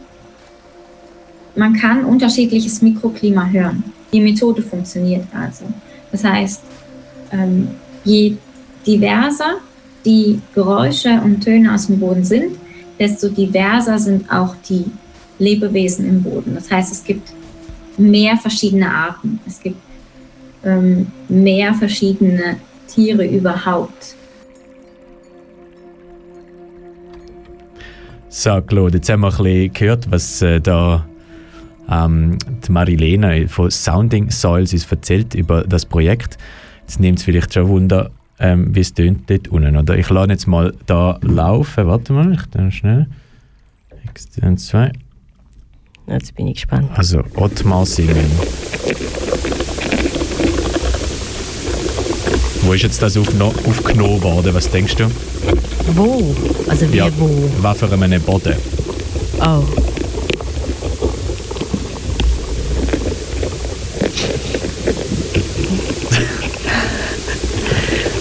[1.54, 3.82] man kann unterschiedliches Mikroklima hören.
[4.12, 5.64] Die Methode funktioniert also.
[6.12, 6.62] Das heißt,
[7.32, 7.68] ähm,
[8.04, 8.36] je
[8.86, 9.56] diverser
[10.04, 12.56] die Geräusche und Töne aus dem Boden sind,
[12.98, 14.84] desto diverser sind auch die
[15.38, 16.54] Lebewesen im Boden.
[16.54, 17.32] Das heißt, es gibt
[17.96, 19.40] mehr verschiedene Arten.
[19.46, 19.76] Es gibt
[20.66, 22.56] ähm, mehr verschiedene
[22.88, 24.14] Tiere überhaupt.
[28.28, 31.06] So, Claude, jetzt haben wir ein bisschen gehört, was äh, da
[31.90, 36.36] ähm, die Marilena von Sounding Soils uns erzählt über das Projekt.
[36.82, 39.76] Jetzt nimmt es vielleicht schon Wunder, ähm, wie es tönt dort unten.
[39.76, 39.96] Oder?
[39.96, 41.86] Ich lasse jetzt mal da laufen.
[41.86, 43.06] Warte mal, ich dann schnell.
[44.42, 44.92] Eins, zwei.
[46.06, 46.90] Jetzt bin ich gespannt.
[46.94, 48.30] Also, Ottmar singen.
[52.66, 54.52] Wo ist jetzt das aufgenommen worden?
[54.52, 55.04] Was denkst du?
[55.94, 56.34] Wo?
[56.66, 57.30] Also wie Ja, wo?
[57.60, 58.56] was für einen Boden?
[59.40, 59.62] Oh.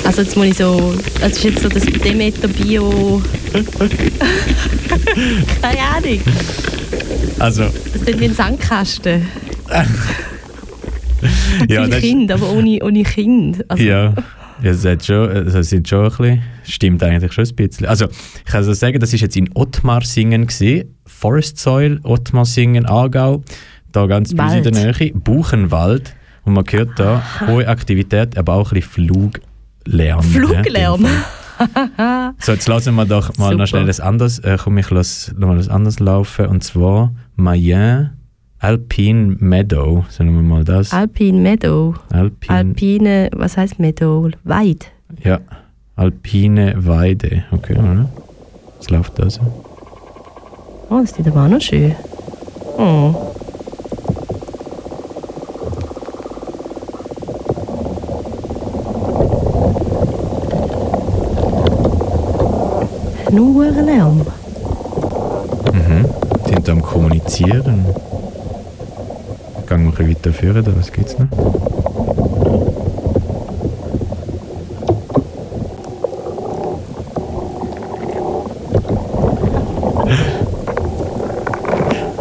[0.03, 3.23] Also jetzt muss ich so, das ist jetzt so das Demeter Bio...
[5.61, 6.21] Keine Ahnung.
[7.39, 9.27] Also, Das ist wie ein Sandkasten.
[11.69, 13.69] ja, das Kinder, aber ohne, ohne Kind.
[13.69, 14.13] Also, ja,
[14.61, 17.85] es hat schon, es sind schon ein bisschen, stimmt eigentlich schon ein bisschen.
[17.85, 23.43] Also, ich kann also sagen, das ist jetzt in Ottmarsingen gewesen, Forest Soil, Ottmarsingen, Aargau,
[23.91, 26.15] da ganz uns in der Nähe, Buchenwald.
[26.43, 30.21] Und man hört da hohe Aktivität, aber auch ein bisschen Fluglärm.
[30.21, 31.05] Fluglärm.
[31.05, 33.55] Ja, so, jetzt lassen wir doch mal Super.
[33.55, 37.13] noch schnell das anderes, äh, komm, ich lasse noch mal das anderes laufen, und zwar
[37.35, 38.14] Mayenne
[38.65, 40.91] Alpine Meadow, sagen wir mal das.
[40.91, 41.93] Alpine Meadow.
[42.11, 44.31] Alpine, Alpine, was heißt Meadow?
[44.43, 44.91] Weit.
[45.23, 45.39] ja,
[45.95, 48.09] Alpine Weide, okay, oder?
[48.79, 49.41] Was läuft da so?
[50.89, 51.95] Oh, das ist aber auch noch schön.
[52.79, 53.13] Oh.
[63.31, 64.25] Nur Lärm.
[65.71, 66.05] Mhm.
[66.47, 67.85] Sind am Kommunizieren.
[69.75, 71.27] Gehen wir ein bisschen weiter führen, oder was geht's noch?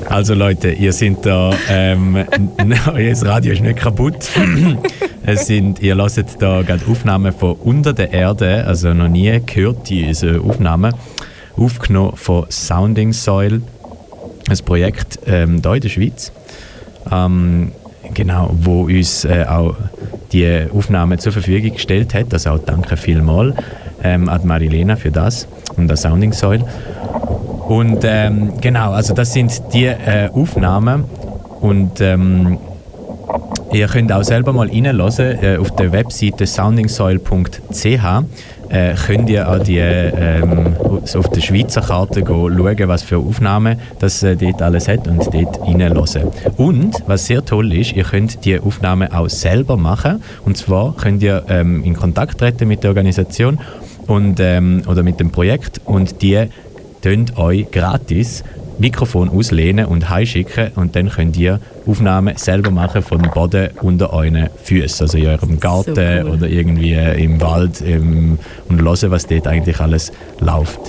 [0.08, 2.16] Also Leute, ihr seid da, ähm,
[2.58, 4.28] n- euer Radio ist nicht kaputt.
[5.26, 9.88] es sind, ihr lasst da gerade Aufnahmen von unter der Erde, also noch nie gehört
[9.88, 10.94] diese Aufnahmen,
[11.56, 13.60] aufgenommen von Sounding Soil,
[14.48, 16.32] ein Projekt ähm, hier in der Schweiz,
[17.10, 17.72] ähm,
[18.12, 19.74] genau, wo uns äh, auch
[20.32, 22.32] die Aufnahmen zur Verfügung gestellt hat.
[22.32, 23.54] Also auch danke vielmals
[24.02, 26.64] ähm, an Marilena für das und an Sounding Soil.
[27.68, 31.04] Und ähm, genau, also das sind die äh, Aufnahmen
[31.60, 32.58] und ähm,
[33.72, 38.04] ihr könnt auch selber mal reinhören äh, auf der Webseite soundingsoil.ch
[38.68, 43.78] äh, könnt ihr auch die, ähm, auf der Schweizer Karte go schauen, was für Aufnahmen
[43.98, 46.28] das äh, dort alles hat und dort reinhören.
[46.56, 50.22] Und was sehr toll ist, ihr könnt die Aufnahmen auch selber machen.
[50.44, 53.58] Und zwar könnt ihr ähm, in Kontakt treten mit der Organisation
[54.06, 55.80] und, ähm, oder mit dem Projekt.
[55.84, 56.46] Und die
[57.02, 58.44] könnt euch gratis
[58.78, 64.12] Mikrofon auslehnen und heimschicken und dann könnt ihr Aufnahmen selber machen von dem Boden unter
[64.12, 66.30] euren Füßen, also in eurem Garten So cool.
[66.30, 70.80] oder irgendwie im Wald im, und hören, was dort eigentlich alles läuft.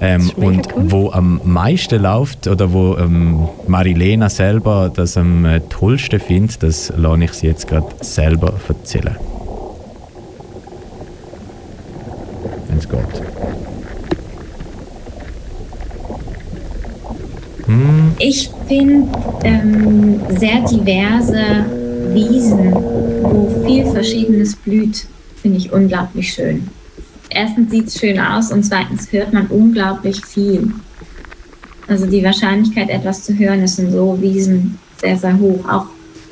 [0.00, 0.92] Ähm, und cool.
[0.92, 6.92] wo am meisten läuft oder wo ähm, Marilena selber das am äh, tollsten findet, das
[6.96, 9.16] lasse ich sie jetzt gerade selber erzählen.
[12.68, 13.67] Wenn es geht.
[18.18, 19.08] Ich finde
[19.44, 21.66] ähm, sehr diverse
[22.14, 25.06] Wiesen, wo viel Verschiedenes blüht,
[25.42, 26.68] finde ich unglaublich schön.
[27.28, 30.72] Erstens sieht es schön aus und zweitens hört man unglaublich viel.
[31.86, 35.86] Also die Wahrscheinlichkeit, etwas zu hören, ist in so Wiesen sehr, sehr hoch, auch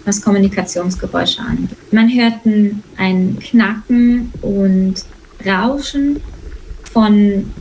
[0.07, 1.76] was Kommunikationsgeräusche angeht.
[1.93, 2.47] Man hört
[2.97, 4.95] ein Knacken und
[5.45, 6.20] Rauschen
[6.93, 7.53] von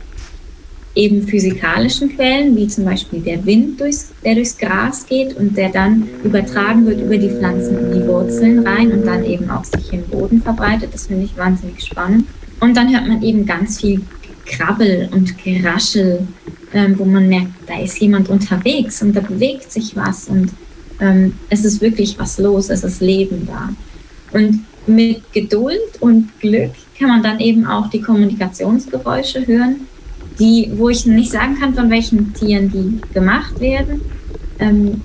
[0.96, 5.68] eben physikalischen Quellen, wie zum Beispiel der Wind, durchs, der durchs Gras geht und der
[5.68, 9.92] dann übertragen wird über die Pflanzen in die Wurzeln rein und dann eben auch sich
[9.92, 10.94] im Boden verbreitet.
[10.94, 12.26] Das finde ich wahnsinnig spannend.
[12.60, 14.00] Und dann hört man eben ganz viel
[14.46, 16.26] Krabbel und Geraschel,
[16.72, 20.50] ähm, wo man merkt, da ist jemand unterwegs und da bewegt sich was und
[21.00, 23.68] ähm, es ist wirklich was los, es ist Leben da.
[24.32, 29.86] Und mit Geduld und Glück kann man dann eben auch die Kommunikationsgeräusche hören,
[30.38, 34.00] die, wo ich nicht sagen kann, von welchen Tieren die gemacht werden.
[34.58, 35.02] Ähm,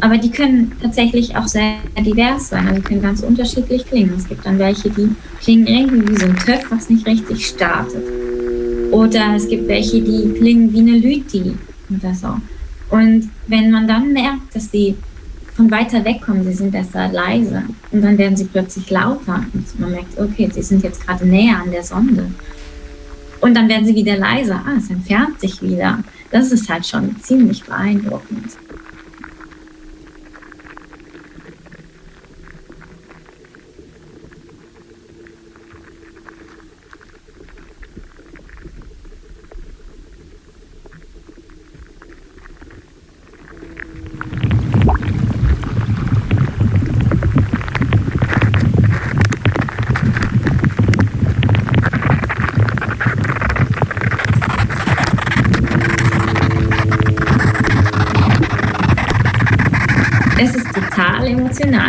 [0.00, 2.68] aber die können tatsächlich auch sehr divers sein.
[2.68, 4.14] Also die können ganz unterschiedlich klingen.
[4.16, 5.10] Es gibt dann welche, die
[5.40, 8.04] klingen irgendwie wie so ein Töpf, was nicht richtig startet.
[8.92, 11.54] Oder es gibt welche, die klingen wie eine Lüti
[11.90, 12.36] oder so.
[12.90, 14.96] Und wenn man dann merkt, dass die
[15.54, 17.62] von weiter weg kommen, sie sind erst sehr leise
[17.92, 21.60] und dann werden sie plötzlich lauter und man merkt, okay, sie sind jetzt gerade näher
[21.62, 22.30] an der Sonde.
[23.40, 24.62] Und dann werden sie wieder leiser.
[24.66, 26.02] Ah, es entfernt sich wieder.
[26.30, 28.52] Das ist halt schon ziemlich beeindruckend.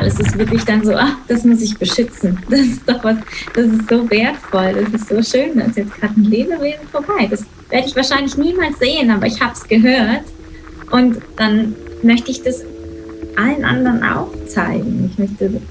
[0.02, 0.08] Emotional.
[0.08, 2.38] Es ist wirklich dann so, ach, das muss ich beschützen.
[2.50, 3.18] Das ist doch was,
[3.54, 5.58] das ist so wertvoll, das ist so schön.
[5.58, 7.28] Da ist jetzt gerade ein Lebewesen vorbei.
[7.30, 10.24] Das werde ich wahrscheinlich niemals sehen, aber ich habe es gehört.
[10.92, 12.64] Und dann möchte ich das
[13.38, 15.10] allen anderen auch zeigen.
[15.12, 15.62] Ich möchte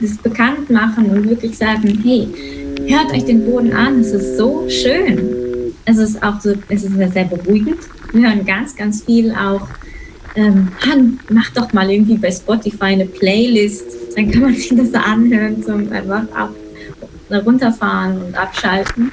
[0.00, 2.28] das bekannt machen und wirklich sagen, hey,
[2.88, 5.72] hört euch den Boden an, es ist so schön.
[5.84, 7.78] Es ist auch so, es ist sehr, sehr beruhigend.
[8.12, 9.68] Wir hören ganz, ganz viel auch
[10.36, 13.84] ähm, Han, mach doch mal irgendwie bei Spotify eine Playlist,
[14.16, 16.54] dann kann man sich das anhören zum einfach ab,
[17.30, 19.12] runterfahren und abschalten.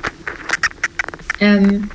[1.40, 1.90] Ähm,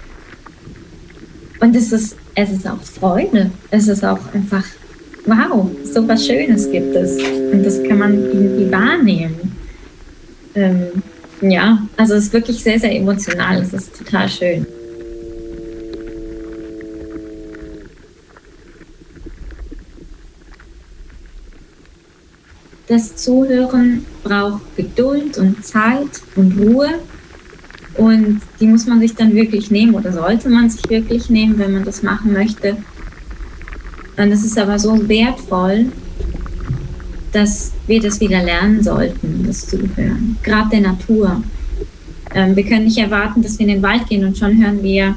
[1.61, 3.51] und es ist, es ist auch Freude.
[3.71, 4.65] Es ist auch einfach,
[5.25, 7.17] wow, so was Schönes gibt es.
[7.53, 9.57] Und das kann man irgendwie wahrnehmen.
[10.55, 11.03] Ähm,
[11.41, 13.63] ja, also es ist wirklich sehr, sehr emotional.
[13.63, 14.67] Es ist total schön.
[22.89, 27.01] Das Zuhören braucht Geduld und Zeit und Ruhe.
[27.97, 31.73] Und die muss man sich dann wirklich nehmen oder sollte man sich wirklich nehmen, wenn
[31.73, 32.77] man das machen möchte.
[34.17, 35.87] Und es ist aber so wertvoll,
[37.33, 40.37] dass wir das wieder lernen sollten, das Zuhören.
[40.43, 41.43] Gerade der Natur.
[42.35, 45.17] Ähm, wir können nicht erwarten, dass wir in den Wald gehen und schon hören wir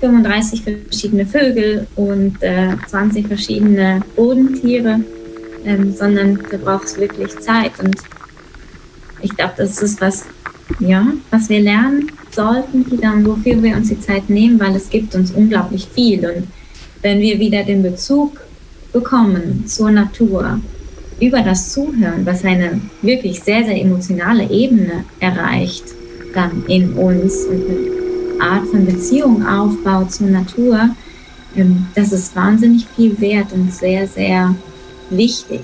[0.00, 5.00] 35 verschiedene Vögel und äh, 20 verschiedene Bodentiere
[5.64, 7.72] ähm, sondern da braucht es wirklich Zeit.
[7.82, 7.96] Und
[9.22, 10.24] ich glaube, das ist was,
[10.78, 15.14] ja, was wir lernen sollten, wieder, wofür wir uns die Zeit nehmen, weil es gibt
[15.14, 16.26] uns unglaublich viel.
[16.26, 16.48] Und
[17.02, 18.40] wenn wir wieder den Bezug
[18.92, 20.60] bekommen zur Natur
[21.20, 25.84] über das Zuhören, was eine wirklich sehr, sehr emotionale Ebene erreicht,
[26.34, 30.90] dann in uns und eine Art von Beziehung aufbaut zur Natur,
[31.56, 34.54] ähm, das ist wahnsinnig viel wert und sehr, sehr
[35.16, 35.60] wichtig.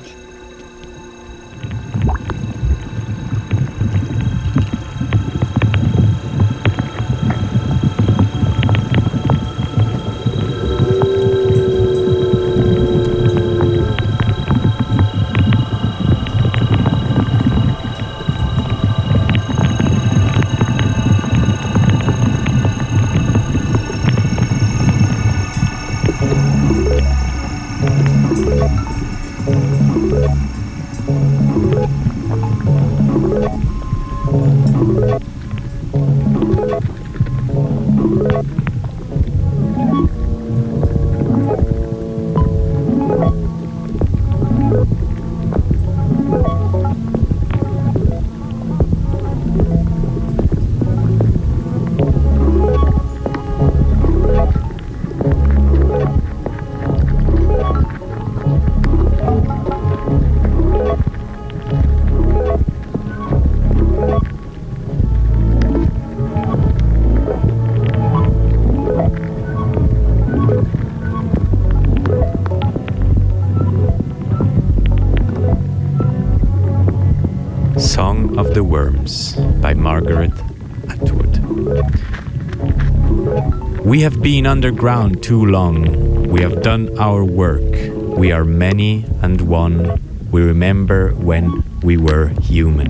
[84.00, 86.30] We have been underground too long.
[86.30, 87.70] We have done our work.
[88.16, 90.00] We are many and one.
[90.32, 92.88] We remember when we were human.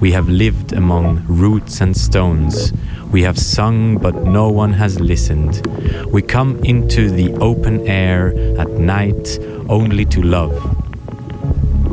[0.00, 2.74] We have lived among roots and stones.
[3.10, 5.66] We have sung, but no one has listened.
[6.08, 9.38] We come into the open air at night
[9.70, 10.52] only to love,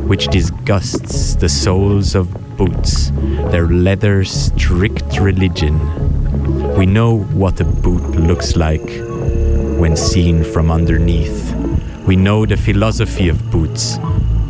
[0.10, 3.12] which disgusts the souls of boots,
[3.52, 6.05] their leather strict religion.
[6.46, 8.88] We know what a boot looks like
[9.80, 11.54] when seen from underneath.
[12.06, 13.98] We know the philosophy of boots,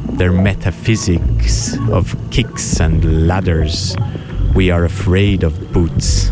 [0.09, 3.95] their metaphysics of kicks and ladders.
[4.53, 6.31] We are afraid of boots,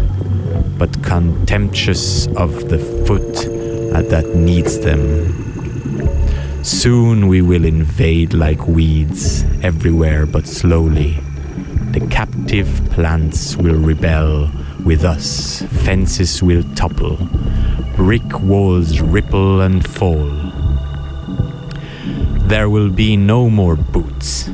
[0.77, 3.33] but contemptuous of the foot
[3.93, 5.43] that needs them.
[6.63, 11.17] Soon we will invade like weeds everywhere but slowly.
[11.91, 14.49] The captive plants will rebel
[14.85, 17.17] with us, fences will topple,
[17.95, 20.29] brick walls ripple and fall.
[22.47, 24.49] There will be no more boots.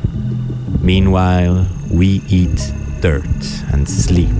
[0.81, 3.25] Meanwhile, we eat dirt
[3.73, 4.35] and sleep.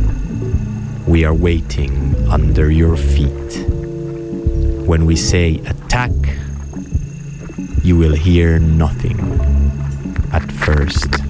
[1.08, 3.66] We are waiting under your feet.
[4.86, 6.12] When we say attack,
[7.84, 9.20] you will hear nothing
[10.32, 11.29] at first.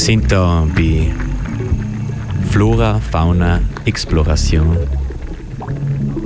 [0.00, 1.12] Wir sind da bei
[2.50, 4.78] Flora, Fauna, Exploration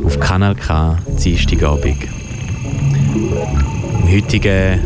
[0.04, 1.96] auf Kanal K, Dienstagabend.
[4.00, 4.78] Im heutigen,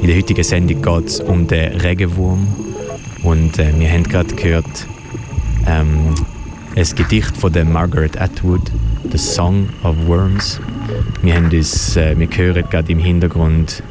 [0.00, 2.48] in der heutigen Sendung geht es um den Regenwurm
[3.22, 4.86] und äh, wir haben gerade gehört
[5.66, 6.14] ähm,
[6.74, 8.62] ein Gedicht von der Margaret Atwood,
[9.10, 10.58] The Song of Worms.
[11.20, 13.82] Wir, haben uns, äh, wir hören gerade im Hintergrund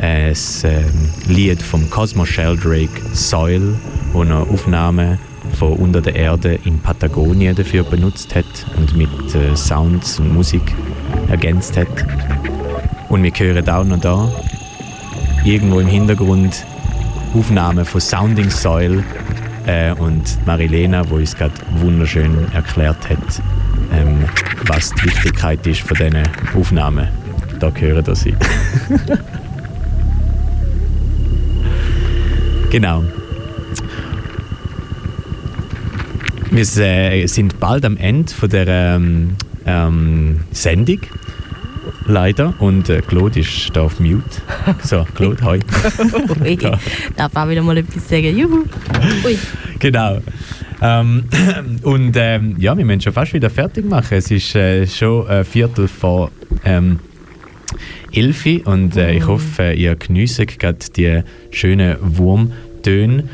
[0.00, 0.34] ein
[0.64, 3.74] ähm, Lied vom Cosmo Sheldrake, Soil,
[4.12, 5.18] wo er Aufnahmen
[5.58, 8.44] von unter der Erde in Patagonien dafür benutzt hat
[8.76, 10.74] und mit äh, Sounds und Musik
[11.28, 11.88] ergänzt hat.
[13.08, 14.28] Und wir hören auch noch da
[15.44, 16.64] irgendwo im Hintergrund
[17.34, 19.04] Aufnahmen von Sounding Soil
[19.66, 23.42] äh, und Marilena, wo uns gerade wunderschön erklärt hat,
[23.92, 24.24] ähm,
[24.66, 26.22] was die Wichtigkeit ist von diesen
[26.54, 27.08] Aufnahmen.
[27.58, 28.34] Da hören wir sie.
[32.70, 33.04] genau.
[36.50, 39.36] Wir äh, sind bald am Ende von der ähm,
[39.66, 41.00] ähm, Sendung.
[42.06, 42.54] Leider.
[42.58, 44.24] Und äh, Claude ist da auf Mute.
[44.82, 45.60] So, Claude, hi.
[46.42, 46.56] Ui,
[47.16, 48.36] darf auch wieder mal etwas sagen.
[48.36, 48.64] Juhu.
[49.24, 49.38] Ui.
[49.78, 50.20] Genau.
[50.82, 51.24] Ähm,
[51.82, 54.18] und ähm, ja, wir müssen schon fast wieder fertig machen.
[54.18, 56.32] Es ist äh, schon ein Viertel vor
[56.64, 56.98] ähm,
[58.12, 61.22] elf und äh, ich hoffe, ihr geniesst gerade die
[61.52, 63.24] schönen Wurmtöne.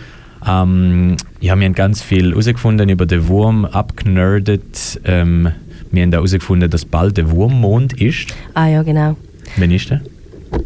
[0.46, 5.00] Ähm, ja, wir haben ganz viel herausgefunden über den Wurm, abgenerdet.
[5.04, 5.48] Ähm,
[5.90, 8.34] wir haben auch herausgefunden, dass bald der Wurmmond ist.
[8.54, 9.16] Ah ja, genau.
[9.56, 10.00] Wann ist der?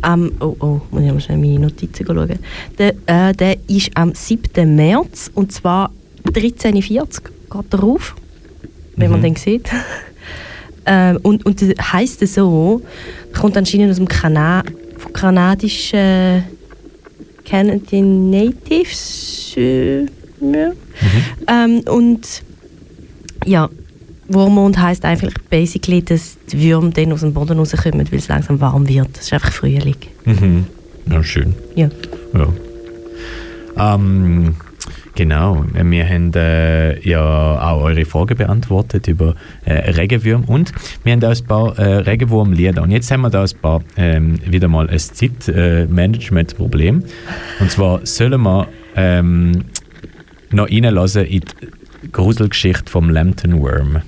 [0.03, 2.39] Am, oh, oh, muss ich mal schnell meine Notizen schauen.
[2.79, 4.77] Der, äh, der ist am 7.
[4.77, 5.91] März und zwar
[6.27, 8.15] 13.40 Uhr geht er auf,
[8.97, 9.25] wenn man Mhm.
[9.25, 9.71] den sieht.
[10.87, 12.83] ähm, und, und das heisst es so,
[13.39, 14.63] kommt anscheinend aus dem Kana
[14.99, 15.13] von
[17.51, 19.55] kanadischen Canadian Natives.
[19.57, 20.03] Äh,
[20.41, 20.73] ja.
[21.49, 22.43] ähm, und
[23.45, 23.69] ja,
[24.29, 28.61] Wurmmond heisst eigentlich basically, dass die Würmer dann aus dem Boden rauskommen, weil es langsam
[28.61, 29.09] warm wird.
[29.15, 29.97] Das ist einfach Frühling.
[30.25, 30.67] Mhm.
[31.11, 31.55] Ja, schön.
[31.75, 31.89] Ja.
[32.35, 33.95] Ja.
[33.95, 34.55] Ähm,
[35.15, 39.35] genau, wir haben äh, ja auch eure Fragen beantwortet über
[39.65, 40.73] äh, Regenwürm und
[41.05, 42.83] wir haben auch ein paar äh, Regenwurmlieder.
[42.83, 47.03] Und jetzt haben wir da ein paar ähm, wieder mal ein Zeitmanagement-Problem.
[47.61, 49.65] Und zwar sollen wir ähm,
[50.51, 54.03] noch reinlassen in die Gruselgeschichte vom Lambton Worm.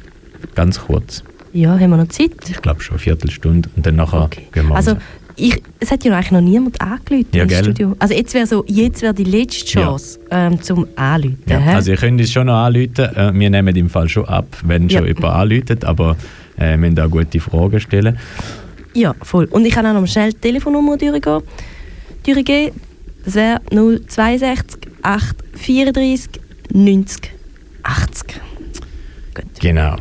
[0.55, 1.22] Ganz kurz.
[1.53, 2.30] Ja, haben wir noch Zeit?
[2.48, 4.96] Ich glaube schon eine Viertelstunde und dann nachher gehen wir Also.
[5.37, 7.62] Ich, es hat ja eigentlich noch niemand angerufen Ja, im gell?
[7.64, 7.97] Studio.
[7.99, 11.39] Also jetzt wäre so, jetzt wäre die letzte Chance ähm, zum Anrufen.
[11.49, 11.74] Ja, hä?
[11.74, 12.91] also ihr könnt uns schon noch anrufen.
[12.99, 15.09] Äh, wir nehmen im Fall schon ab, wenn schon Ja.
[15.09, 16.16] jemand anruft, aber
[16.57, 18.18] äh, wir müssen auch gute Fragen stellen.
[18.95, 19.47] ja, voll.
[19.47, 21.43] Und ich kann auch noch schnell die Telefonnummer durchgehen.
[22.26, 22.72] durchgehen.
[23.24, 26.30] Das wäre 062 834
[26.72, 27.33] 90
[27.85, 28.41] 80.
[29.61, 29.97] Genau.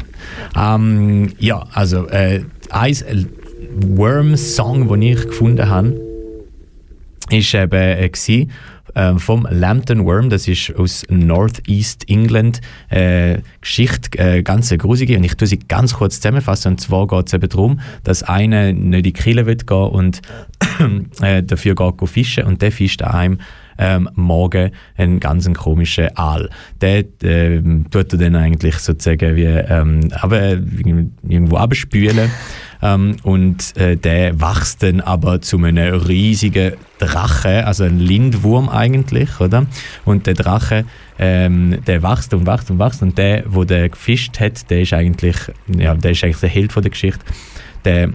[0.56, 3.30] Ähm, ja, also äh, ein
[3.76, 5.99] Worm-Song, den ich gefunden habe,
[7.30, 8.47] ist eben äh, gsi,
[8.95, 12.61] ähm, vom Lambton Worm, das ist aus Northeast England.
[12.89, 16.74] Äh, Geschichte, äh, ganz grusige, und ich tue sie ganz kurz zusammenfassen.
[16.74, 20.22] Und zwar geht es eben darum, dass einer nicht in die Kille will gehen und
[21.22, 23.39] äh, dafür geht go fischen und der fischt einem
[23.78, 26.49] ähm, morgen einen ganz komischen Aal.
[26.82, 30.57] Der ähm, tut er dann eigentlich sozusagen wie ähm, aber
[31.28, 32.30] irgendwo abspülen.
[32.82, 39.40] Ähm, und äh, der wächst dann aber zu einem riesigen Drache, also ein Lindwurm eigentlich,
[39.40, 39.66] oder?
[40.06, 40.86] Und der Drache,
[41.20, 44.94] ähm, der wächst und wächst und wächst und der, wo der gefischt hat, der ist
[44.94, 45.36] eigentlich,
[45.68, 47.24] ja, der ist eigentlich der Held von der Geschichte.
[47.86, 48.10] Der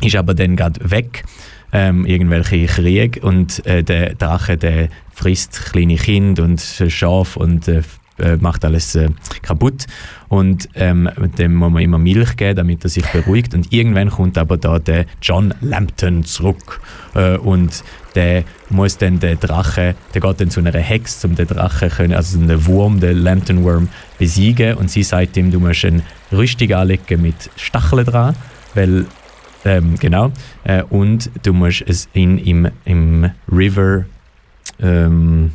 [0.00, 1.24] ist aber dann gerade weg
[1.72, 7.82] ähm, irgendwelche Kriege und äh, der Drache, der frisst kleine Kinder und Schaf und äh,
[8.18, 9.08] äh, macht alles äh,
[9.42, 9.86] kaputt.
[10.28, 11.08] Und ähm,
[11.38, 13.54] dem muss man immer Milch geben, damit er sich beruhigt.
[13.54, 16.80] Und irgendwann kommt aber da der John Lambton zurück.
[17.14, 17.84] Äh, und
[18.14, 22.14] der muss dann der Drache, der geht dann zu einer Hex, um den Drache können,
[22.14, 23.88] also den Wurm, den Lambton Worm
[24.18, 24.74] besiegen.
[24.74, 26.02] Und sie sagt ihm, du musst eine
[26.32, 28.36] Rüstung anlegen mit Stacheln dran,
[28.74, 29.06] weil
[29.64, 30.30] ähm, genau.
[30.64, 34.04] Äh, und du musst es in, im, im River
[34.80, 35.52] ähm,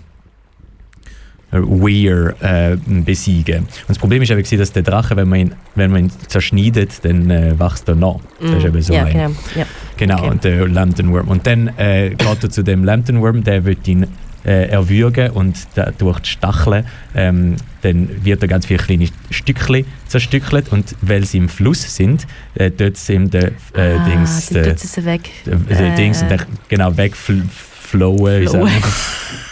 [1.51, 3.59] Weir äh, besiegen.
[3.63, 7.03] Und das Problem ist eben, dass der Drache, wenn man ihn, wenn man ihn zerschneidet,
[7.03, 8.15] dann äh, wächst er nach.
[8.39, 9.13] Das ist Mm, eben so ja, ein.
[9.13, 9.29] genau.
[9.55, 9.65] Ja.
[9.97, 10.29] Genau, Okay.
[10.29, 11.27] und der Lambton Worm.
[11.27, 14.05] Und dann äh, geht er zu dem Lambton Worm, der wird ihn
[14.45, 19.85] äh, erwürgen und da, durch die Stacheln ähm, dann wird er ganz viele kleine Stückchen
[20.07, 22.25] zerstückelt und weil sie im Fluss sind,
[22.55, 25.29] äh, es ihm der äh, Ah, Dings, dann der, sie weg.
[25.45, 26.39] der, der Äh, Dings und der,
[26.69, 28.43] genau wegflowen.
[28.45, 28.71] man?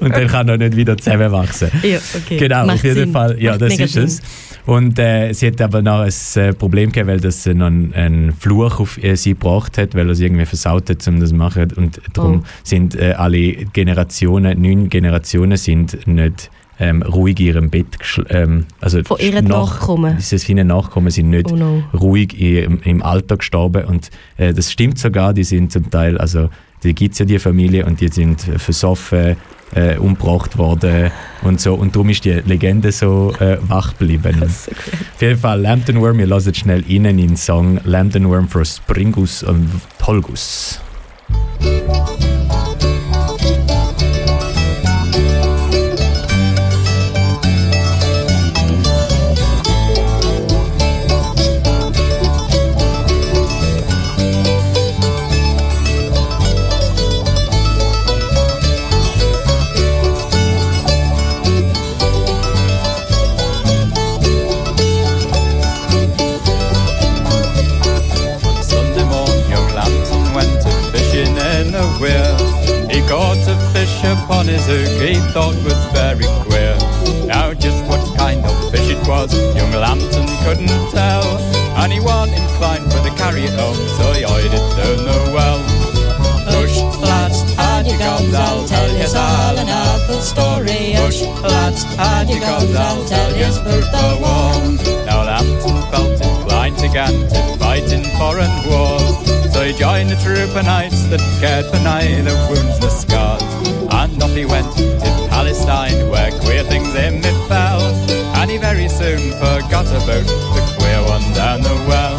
[0.00, 1.70] und dann kann er nicht wieder zusammenwachsen.
[1.82, 2.36] Ja, okay.
[2.38, 3.12] Genau, Macht auf jeden Sinn.
[3.12, 3.40] Fall.
[3.42, 4.16] Ja, Macht das ist es.
[4.16, 4.24] Sinn.
[4.66, 6.12] Und äh, sie hat aber noch ein
[6.42, 10.08] äh, Problem gehabt, weil das noch einen, einen Fluch auf äh, sie gebracht hat, weil
[10.08, 11.68] er sie irgendwie versaut hat, um das zu machen.
[11.76, 12.46] Und darum Oh.
[12.64, 13.52] sind äh, alle
[13.96, 17.86] Generationen, neun Generationen, sind nicht ähm, ruhig in ihrem Bett
[18.28, 20.16] ähm, also Von ihren nach- Nachkommen.
[20.18, 21.82] Diese seine Nachkommen sind nicht Oh no.
[21.94, 26.50] ruhig im, im Alter gestorben und äh, das stimmt sogar, die sind zum Teil, also
[26.82, 29.36] die gibt es ja die Familie und die sind versoffen,
[29.74, 31.10] äh, umgebracht worden
[31.42, 34.42] und so und darum ist die Legende so äh, wach geblieben.
[34.42, 38.64] Auf jeden Fall Lambton Worm, wir hören schnell rein in den Song Lambton Worm for
[38.64, 40.80] Springus und Tolgus.
[101.16, 103.42] That cared for neither wounds nor scars.
[103.90, 107.80] And off he went to Palestine, where queer things him befell.
[108.36, 112.16] And he very soon forgot about the queer one down the well.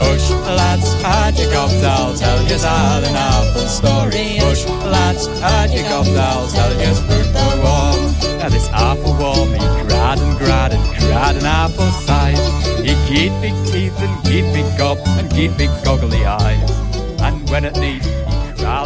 [0.00, 4.38] Hush, lads, had you gobs, I'll tell you all an awful story.
[4.42, 7.94] Hush, lads, had you gobs, I'll tell you the war.
[8.38, 12.40] Now this awful worm, he grad and grad and grad an apple size.
[12.80, 16.77] He get big teeth and get big gob and get big goggly eyes.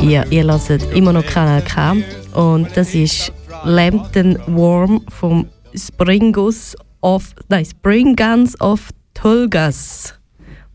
[0.03, 1.97] Ja, ihr hört immer noch Kanal K.
[2.35, 3.33] Und das ist
[3.65, 7.35] Lambton Worm vom Springus of.
[7.49, 10.15] Nein, Spring Guns of Tulgas.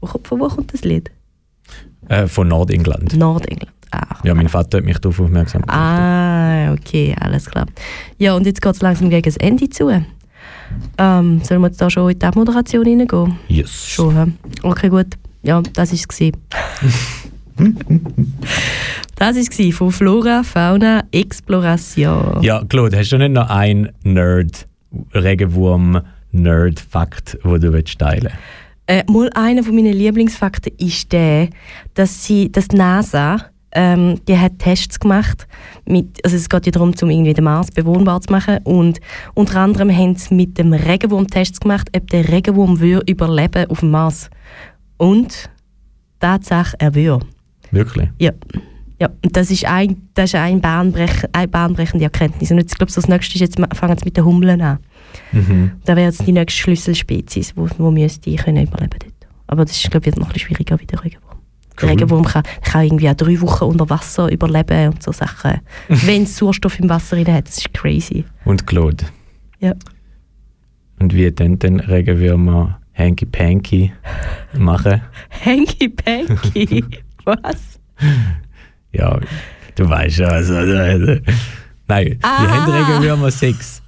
[0.01, 1.09] Wo, kommt- von wo kommt das Lied?
[2.09, 3.15] Äh, von Nordengland.
[3.15, 3.71] Nordengland.
[3.91, 5.77] Ah, Ja, mein Vater hat mich darauf aufmerksam gemacht.
[5.79, 7.67] ah, okay, alles klar.
[8.17, 9.87] Ja, und jetzt geht es langsam gegen das Ende zu.
[9.89, 13.39] Ähm, sollen wir jetzt da schon in die Abmoderation reingehen?
[13.47, 13.87] Yes.
[13.87, 14.37] Schon?
[14.61, 15.07] Okay, gut.
[15.41, 16.31] Ja, das war es.
[19.15, 22.41] das war von Flora, Fauna, Exploration.
[22.41, 24.67] Ja, Claude, hast du nicht noch einen Nerd,
[25.13, 28.31] Regenwurm-Nerd-Fakt, den du willst teilen
[28.87, 31.49] Äh, mal einer von meinen Lieblingsfakten ist der,
[31.93, 35.47] dass, sie, dass die NASA ähm, die hat Tests gemacht.
[35.85, 38.57] Mit, also es geht ja darum, um irgendwie den Mars bewohnbar zu machen.
[38.63, 38.99] Und
[39.35, 43.81] unter anderem haben sie mit dem Regenwurm Tests gemacht, ob der Regenwurm würde überleben auf
[43.81, 44.29] dem Mars.
[44.97, 45.49] Und
[46.19, 47.25] Tatsache, er würde.
[47.71, 48.09] Wirklich?
[48.19, 48.31] Ja.
[48.99, 52.49] Ja, und das ist, ein, das ist ein Bahnbrech, eine bahnbrechende Erkenntnis.
[52.49, 54.79] Und jetzt, ich glaube, so das nächste ist, jetzt fangen sie mit den Hummeln an.
[55.31, 55.73] Mhm.
[55.85, 59.27] Da wäre jetzt die nächste Schlüsselspezies, wo, wo müsste können überleben dort.
[59.45, 61.37] Aber das ist, glaube ich, noch ein bisschen schwieriger wie der Regenwurm.
[61.79, 61.89] Der Cool.
[61.89, 65.61] Regenwurm kann, kann irgendwie auch drei Wochen unter Wasser überleben und so Sachen.
[65.87, 68.25] wenn es Sauerstoff im Wasser drin hat, das ist crazy.
[68.45, 69.05] Und Claude.
[69.59, 69.73] Ja.
[70.99, 73.93] Und wie dann den Regenwürmer Hanky Panky
[74.57, 75.01] machen?
[75.45, 76.83] Hanky Panky.
[77.27, 77.79] Was?
[78.93, 79.19] Ja,
[79.75, 81.17] du weißt ja, also, also
[81.87, 82.43] Nein, Ah.
[82.43, 83.81] wie haben Regenwürmer Sex?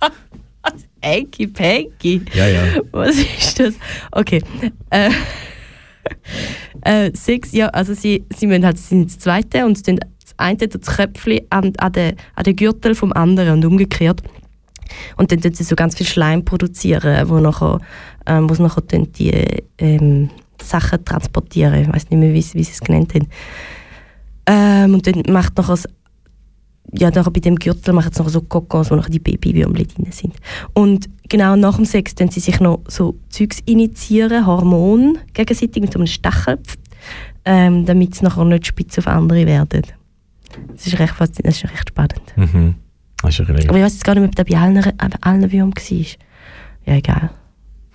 [1.04, 2.22] Hanky Panky.
[2.34, 2.62] Ja, ja.
[2.92, 3.76] Was ist das?
[4.12, 4.42] Okay.
[4.90, 5.10] Äh,
[6.82, 10.34] äh, Sex, ja, also sie, sie müssen halt, sie sind das Zweite und sie das
[10.38, 14.22] eine das Köpfchen an, an, den, an den Gürtel vom anderen und umgekehrt.
[15.16, 17.80] Und dann tun sie so ganz viel Schleim produzieren, wo nachher,
[18.26, 19.32] ähm, wo nachher dann die
[19.78, 20.30] ähm,
[20.70, 21.82] Sachen transportieren.
[21.82, 23.28] Ich weiß nicht mehr, wie, sie- wie sie es genannt haben.
[24.46, 25.88] Ähm, und dann macht nachher das
[26.92, 30.12] ja, nachher bei dem Gürtel machen sie noch so Kokons, wo nachher die Babywürmchen drin
[30.12, 30.34] sind.
[30.74, 35.94] Und genau nach dem Sex tun sie sich noch so Zeugs initiieren, Hormone gegenseitig mit
[35.94, 36.58] so einem Stachel,
[37.46, 39.84] ähm, damit sie nachher nicht spitz auf andere werden.
[40.76, 42.22] Das ist recht, das ist recht spannend.
[42.36, 42.74] Mhm.
[43.22, 45.52] Das ist Aber ich weiß jetzt gar nicht mehr, ob das bei allen, äh, allen
[45.52, 46.06] Würmern war.
[46.86, 47.30] Ja, egal.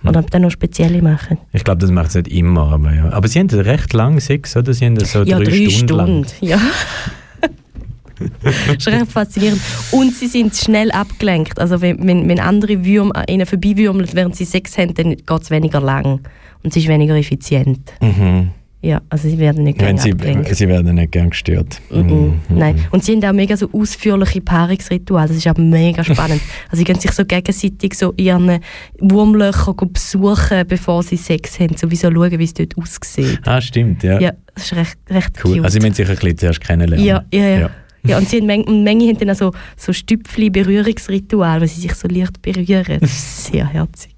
[0.07, 1.37] Oder ob da noch spezielle machen.
[1.53, 3.11] Ich glaube, das macht es nicht immer, aber ja.
[3.11, 4.73] Aber sie haben recht lang Sex, oder?
[4.73, 6.23] Sie haben so ja, drei, drei Stunden, lang.
[6.25, 6.45] Stunden.
[6.45, 6.59] Ja.
[8.43, 9.61] das ist recht faszinierend.
[9.91, 11.59] Und sie sind schnell abgelenkt.
[11.59, 15.41] Also wenn, wenn, wenn andere Würmer an ihnen vorbeiwürmeln, während sie Sex haben, dann geht
[15.41, 16.21] es weniger lang.
[16.63, 17.93] Und es ist weniger effizient.
[18.01, 18.51] Mhm.
[18.85, 20.55] Ja, also sie werden nicht gerne sie, abgelenkt.
[20.55, 21.81] sie werden nicht gern gestört.
[21.89, 22.39] Mhm.
[22.49, 22.75] Nein.
[22.91, 25.29] Und sie haben auch mega so ausführliche Paarungsrituale.
[25.29, 26.39] Das ist aber mega spannend.
[26.69, 28.59] also sie gehen sich so gegenseitig so in ihren
[28.99, 31.75] Wurmlöchern go besuchen, bevor sie Sex haben.
[31.75, 33.39] So wie so schauen, wie es dort aussieht.
[33.45, 34.19] Ah, stimmt, ja.
[34.19, 35.53] Ja, das ist recht, recht Cool.
[35.55, 35.63] cute.
[35.63, 37.03] Also, sie müssen sich ein bisschen zuerst kennenlernen.
[37.03, 37.59] Ja, ja, ja.
[37.61, 37.69] Ja.
[38.05, 38.17] ja.
[38.19, 41.95] und sie haben, Menge, und Menge haben dann auch so, so Stüpfli-Berührungsritual, wo sie sich
[41.95, 42.99] so leicht berühren.
[43.01, 44.11] Das ist sehr herzig.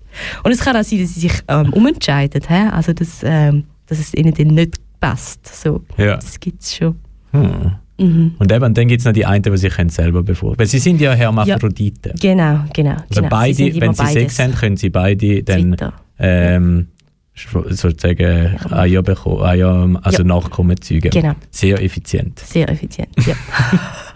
[0.43, 2.67] Und es kann auch sein, dass sie sich ähm, umentscheiden, hä?
[2.71, 5.47] also dass, ähm, dass es ihnen dann nicht passt.
[5.47, 5.83] So.
[5.97, 6.15] Ja.
[6.15, 6.95] Das gibt es schon.
[7.31, 7.71] Hm.
[7.99, 8.35] Mhm.
[8.37, 10.57] Und eben, dann gibt es noch die einen, die sich selber bevor.
[10.57, 12.13] Weil sie sind ja Hermaphroditen.
[12.19, 12.91] Genau, genau.
[13.09, 13.29] Also genau.
[13.29, 15.75] beide, immer wenn sie Sex haben, können sie beide dann
[16.19, 16.87] ähm,
[17.35, 20.27] sozusagen Eier bekommen, Eier, also Ja.
[20.27, 21.09] Nachkommen zeugen.
[21.09, 21.33] Genau.
[21.49, 23.35] Sehr effizient Sehr effizient, ja.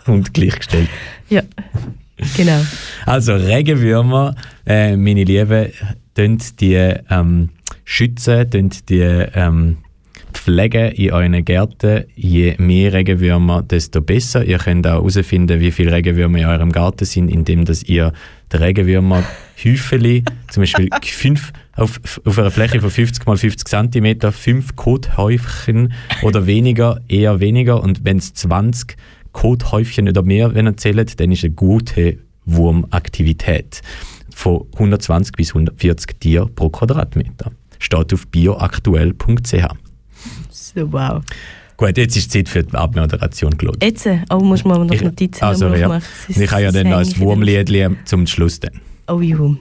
[0.12, 0.90] und gleichgestellt.
[1.30, 1.42] ja,
[2.36, 2.62] genau.
[3.06, 5.72] Also Regenwürmer, äh, meine Lieben,
[6.16, 7.50] tun die ähm,
[7.86, 9.78] schützen, tun die ähm,
[10.34, 12.06] pflegen in euren Gärten.
[12.16, 14.44] Je mehr Regenwürmer, desto besser.
[14.44, 18.14] Ihr könnt auch herausfinden, wie viele Regenwürmer in eurem Garten sind, indem dass ihr
[18.52, 19.24] die Regenwürmer
[19.64, 25.94] Häufeli, zum Beispiel fünf, auf, auf einer Fläche von 50 mal 50 cm, fünf Kothäufchen
[26.22, 27.82] oder weniger, eher weniger.
[27.82, 28.98] Und wenn es 20
[29.32, 33.82] Kothäufchen oder mehr wenn ihr zählt, dann ist eine gute Wurmaktivität
[34.34, 37.52] von 120 bis 140 Tier pro Quadratmeter.
[37.82, 39.68] Steht auf bioaktuell.ch.
[40.52, 41.24] So, wow.
[41.78, 43.84] Gut, jetzt ist Zeit für die Abmoderation, Claude.
[43.84, 45.98] Jetzt, äh, oh, muss man noch Ich- Notizen also, ja.
[46.28, 48.60] ist Ich habe ja dann noch ein Wurmliedli zum Schluss.
[48.60, 48.80] Dann.
[49.08, 49.56] Oh juhu.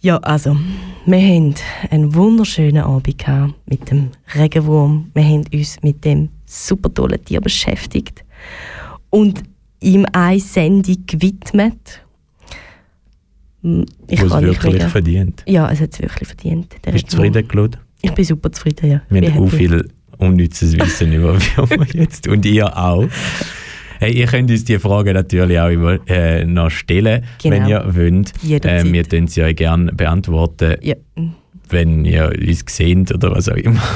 [0.00, 0.56] Ja, also,
[1.04, 1.56] wir haben
[1.90, 5.10] einen wunderschönen Abend gehabt mit dem Regenwurm.
[5.12, 8.24] Wir haben uns mit dem super tollen Tier beschäftigt
[9.10, 9.42] und
[9.80, 12.00] ihm eine Sendung gewidmet.
[14.08, 15.42] Ich Wo es kann nicht wirklich mega- verdient.
[15.46, 16.74] Ja, es hat es wirklich verdient.
[16.84, 17.78] der Bist du zufrieden, Claude?
[18.02, 19.02] Ich bin super zufrieden, ja.
[19.08, 19.56] Wir haben happy.
[19.56, 19.88] viel
[20.18, 22.26] unnützes Wissen über Würmer jetzt.
[22.26, 23.06] Und ihr auch.
[24.00, 27.54] Hey, ihr könnt uns die Fragen natürlich auch über, äh, noch stellen, Genau.
[27.56, 28.32] wenn ihr wollt.
[28.42, 28.84] Jederzeit.
[28.86, 30.96] Äh, wir können sie euch gerne beantworten, Ja.
[31.68, 33.80] wenn ihr uns seht oder was auch immer.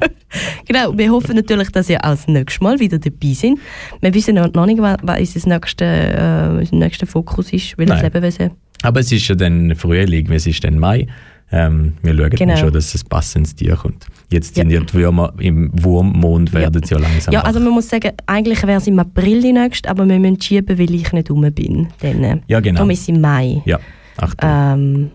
[0.66, 3.52] Genau, wir hoffen natürlich, dass ihr als nächstes Mal wieder dabei seid.
[4.00, 8.04] Wir wissen noch nicht, wa- was unser nächster, äh, unser nächster Fokus ist, welches Nein.
[8.04, 8.50] Lebewesen.
[8.82, 11.06] Aber es ist ja dann Frühling, es ist dann Mai.
[11.52, 12.56] Ähm, wir schauen Genau.
[12.56, 14.06] schon, dass es passendes Tier kommt.
[14.32, 14.80] Jetzt sind Ja.
[14.80, 18.62] ja, die Würmer im Wurmmond, werden sie ja langsam Ja, also man muss sagen, eigentlich
[18.64, 21.88] wäre es im April die nächste, aber wir müssen schieben, weil ich nicht rum bin.
[22.00, 22.78] Dann, äh, Ja, genau.
[22.78, 23.62] Darum ist es im Mai.
[23.66, 23.78] Ja,
[24.16, 24.50] Achtung.
[24.50, 25.10] Ähm,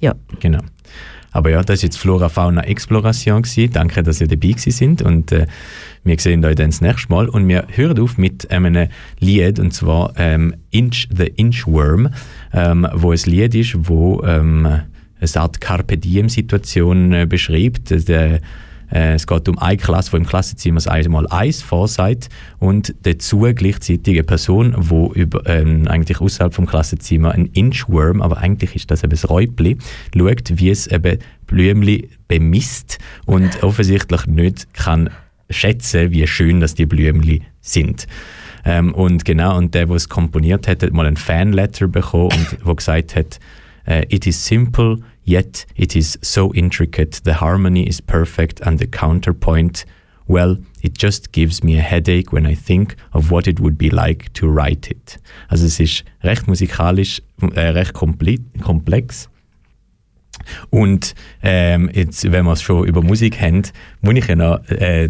[0.00, 0.14] ja.
[0.40, 0.60] Genau.
[1.34, 3.42] Aber ja, das war jetzt Flora Fauna Exploration.
[3.42, 3.72] Gewesen.
[3.72, 5.46] Danke, dass ihr dabei gewesen sind und äh,
[6.04, 7.28] wir sehen euch dann das nächste Mal.
[7.28, 12.10] Und wir hören auf mit einem Lied und zwar ähm, Inch the Inchworm,
[12.52, 17.90] ähm, wo ein Lied ist, wo ähm, eine Art Carpe Diem Situation äh, beschreibt.
[18.08, 18.40] Der,
[18.90, 22.28] es geht um eine Klasse, die im Klassenzimmer das einmal eins vorsagt
[22.58, 28.38] und dazu gleichzeitig eine Person, die über, ähm, eigentlich außerhalb vom Klassenzimmer ein Inchworm, aber
[28.38, 29.78] eigentlich ist das eben ein Räubli,
[30.16, 35.10] schaut, wie es eben Blümli bemisst und offensichtlich nicht kann
[35.50, 38.06] schätzen, wie schön dass die Blümchen sind.
[38.64, 42.58] Ähm, und genau, und der, der es komponiert hat, hat mal ein Fanletter bekommen und
[42.64, 43.38] wo gesagt hat,
[43.86, 47.20] äh, it is simple, yet it is so intricate.
[47.24, 49.84] The harmony is perfect and the counterpoint,
[50.26, 53.90] well, it just gives me a headache when I think of what it would be
[53.90, 55.18] like to write it.
[55.48, 57.20] Also es ist recht musikalisch,
[57.54, 59.28] äh, recht komple komplex.
[60.70, 63.62] Und ähm, jetzt, wenn wir es schon über Musik haben,
[64.02, 65.08] muss ich ja noch, äh,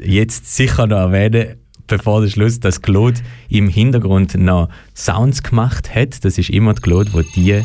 [0.00, 1.56] jetzt sicher noch erwähnen,
[1.86, 6.24] bevor der Schluss, dass Claude im Hintergrund noch Sounds gemacht hat.
[6.24, 7.64] Das ist immer die Claude, die diese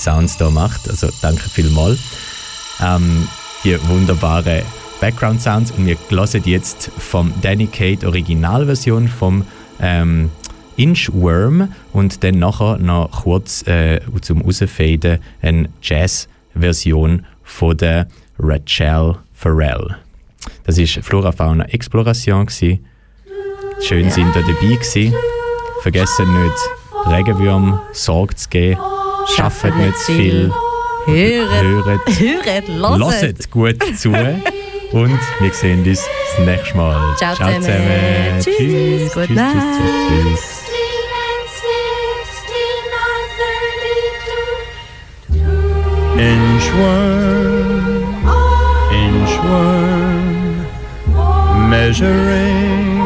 [0.00, 0.88] Sounds da macht.
[0.88, 1.98] Also danke vielmals.
[2.80, 3.28] Ähm,
[3.64, 4.62] die wunderbare
[5.00, 9.44] Background Sounds und wir hören jetzt vom Danny Kate Originalversion vom
[9.80, 10.30] ähm,
[10.76, 19.96] Inchworm und dann nachher noch kurz äh, zum Rausfaden eine Jazz-Version von der Rachel Farrell.
[20.64, 22.46] Das ist Flora Fauna Exploration.
[22.46, 22.86] Gewesen.
[23.82, 25.14] Schön sind ihr dabei gewesen.
[25.82, 26.58] Vergessen nicht,
[27.06, 28.80] Regenwürm Sorge zu geben.
[29.36, 30.52] Schafft nicht zu viel.
[31.06, 33.48] Höret, Höret, höret, loset.
[33.54, 34.10] Hört gut zu.
[34.92, 36.04] Und wir sehen uns
[36.36, 37.16] das nächste Mal.
[37.16, 38.40] Ciao zusammen.
[38.40, 38.56] Tschüss.
[38.56, 39.12] Tschüss.
[39.14, 39.54] Gute tschüss, Nacht.
[39.78, 40.60] tschüss, tschüss.
[46.50, 48.14] Inchworm,
[48.92, 50.66] inchworm,
[51.70, 53.00] measuring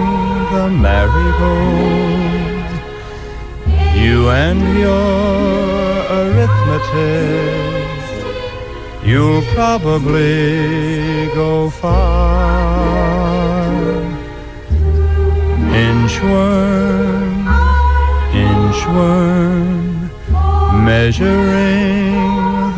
[0.52, 2.14] the marigold.
[3.94, 5.63] You and your
[6.14, 8.04] arithmetic,
[9.04, 13.24] you'll probably go far.
[15.88, 17.32] Inchworm,
[18.46, 20.10] inchworm,
[20.84, 22.14] measuring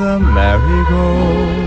[0.03, 1.67] the marigold.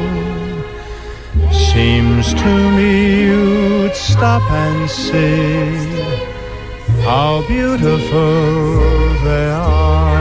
[1.72, 2.92] Seems to me
[3.28, 6.10] you'd stop and see
[7.06, 8.40] how beautiful
[9.24, 10.19] they are.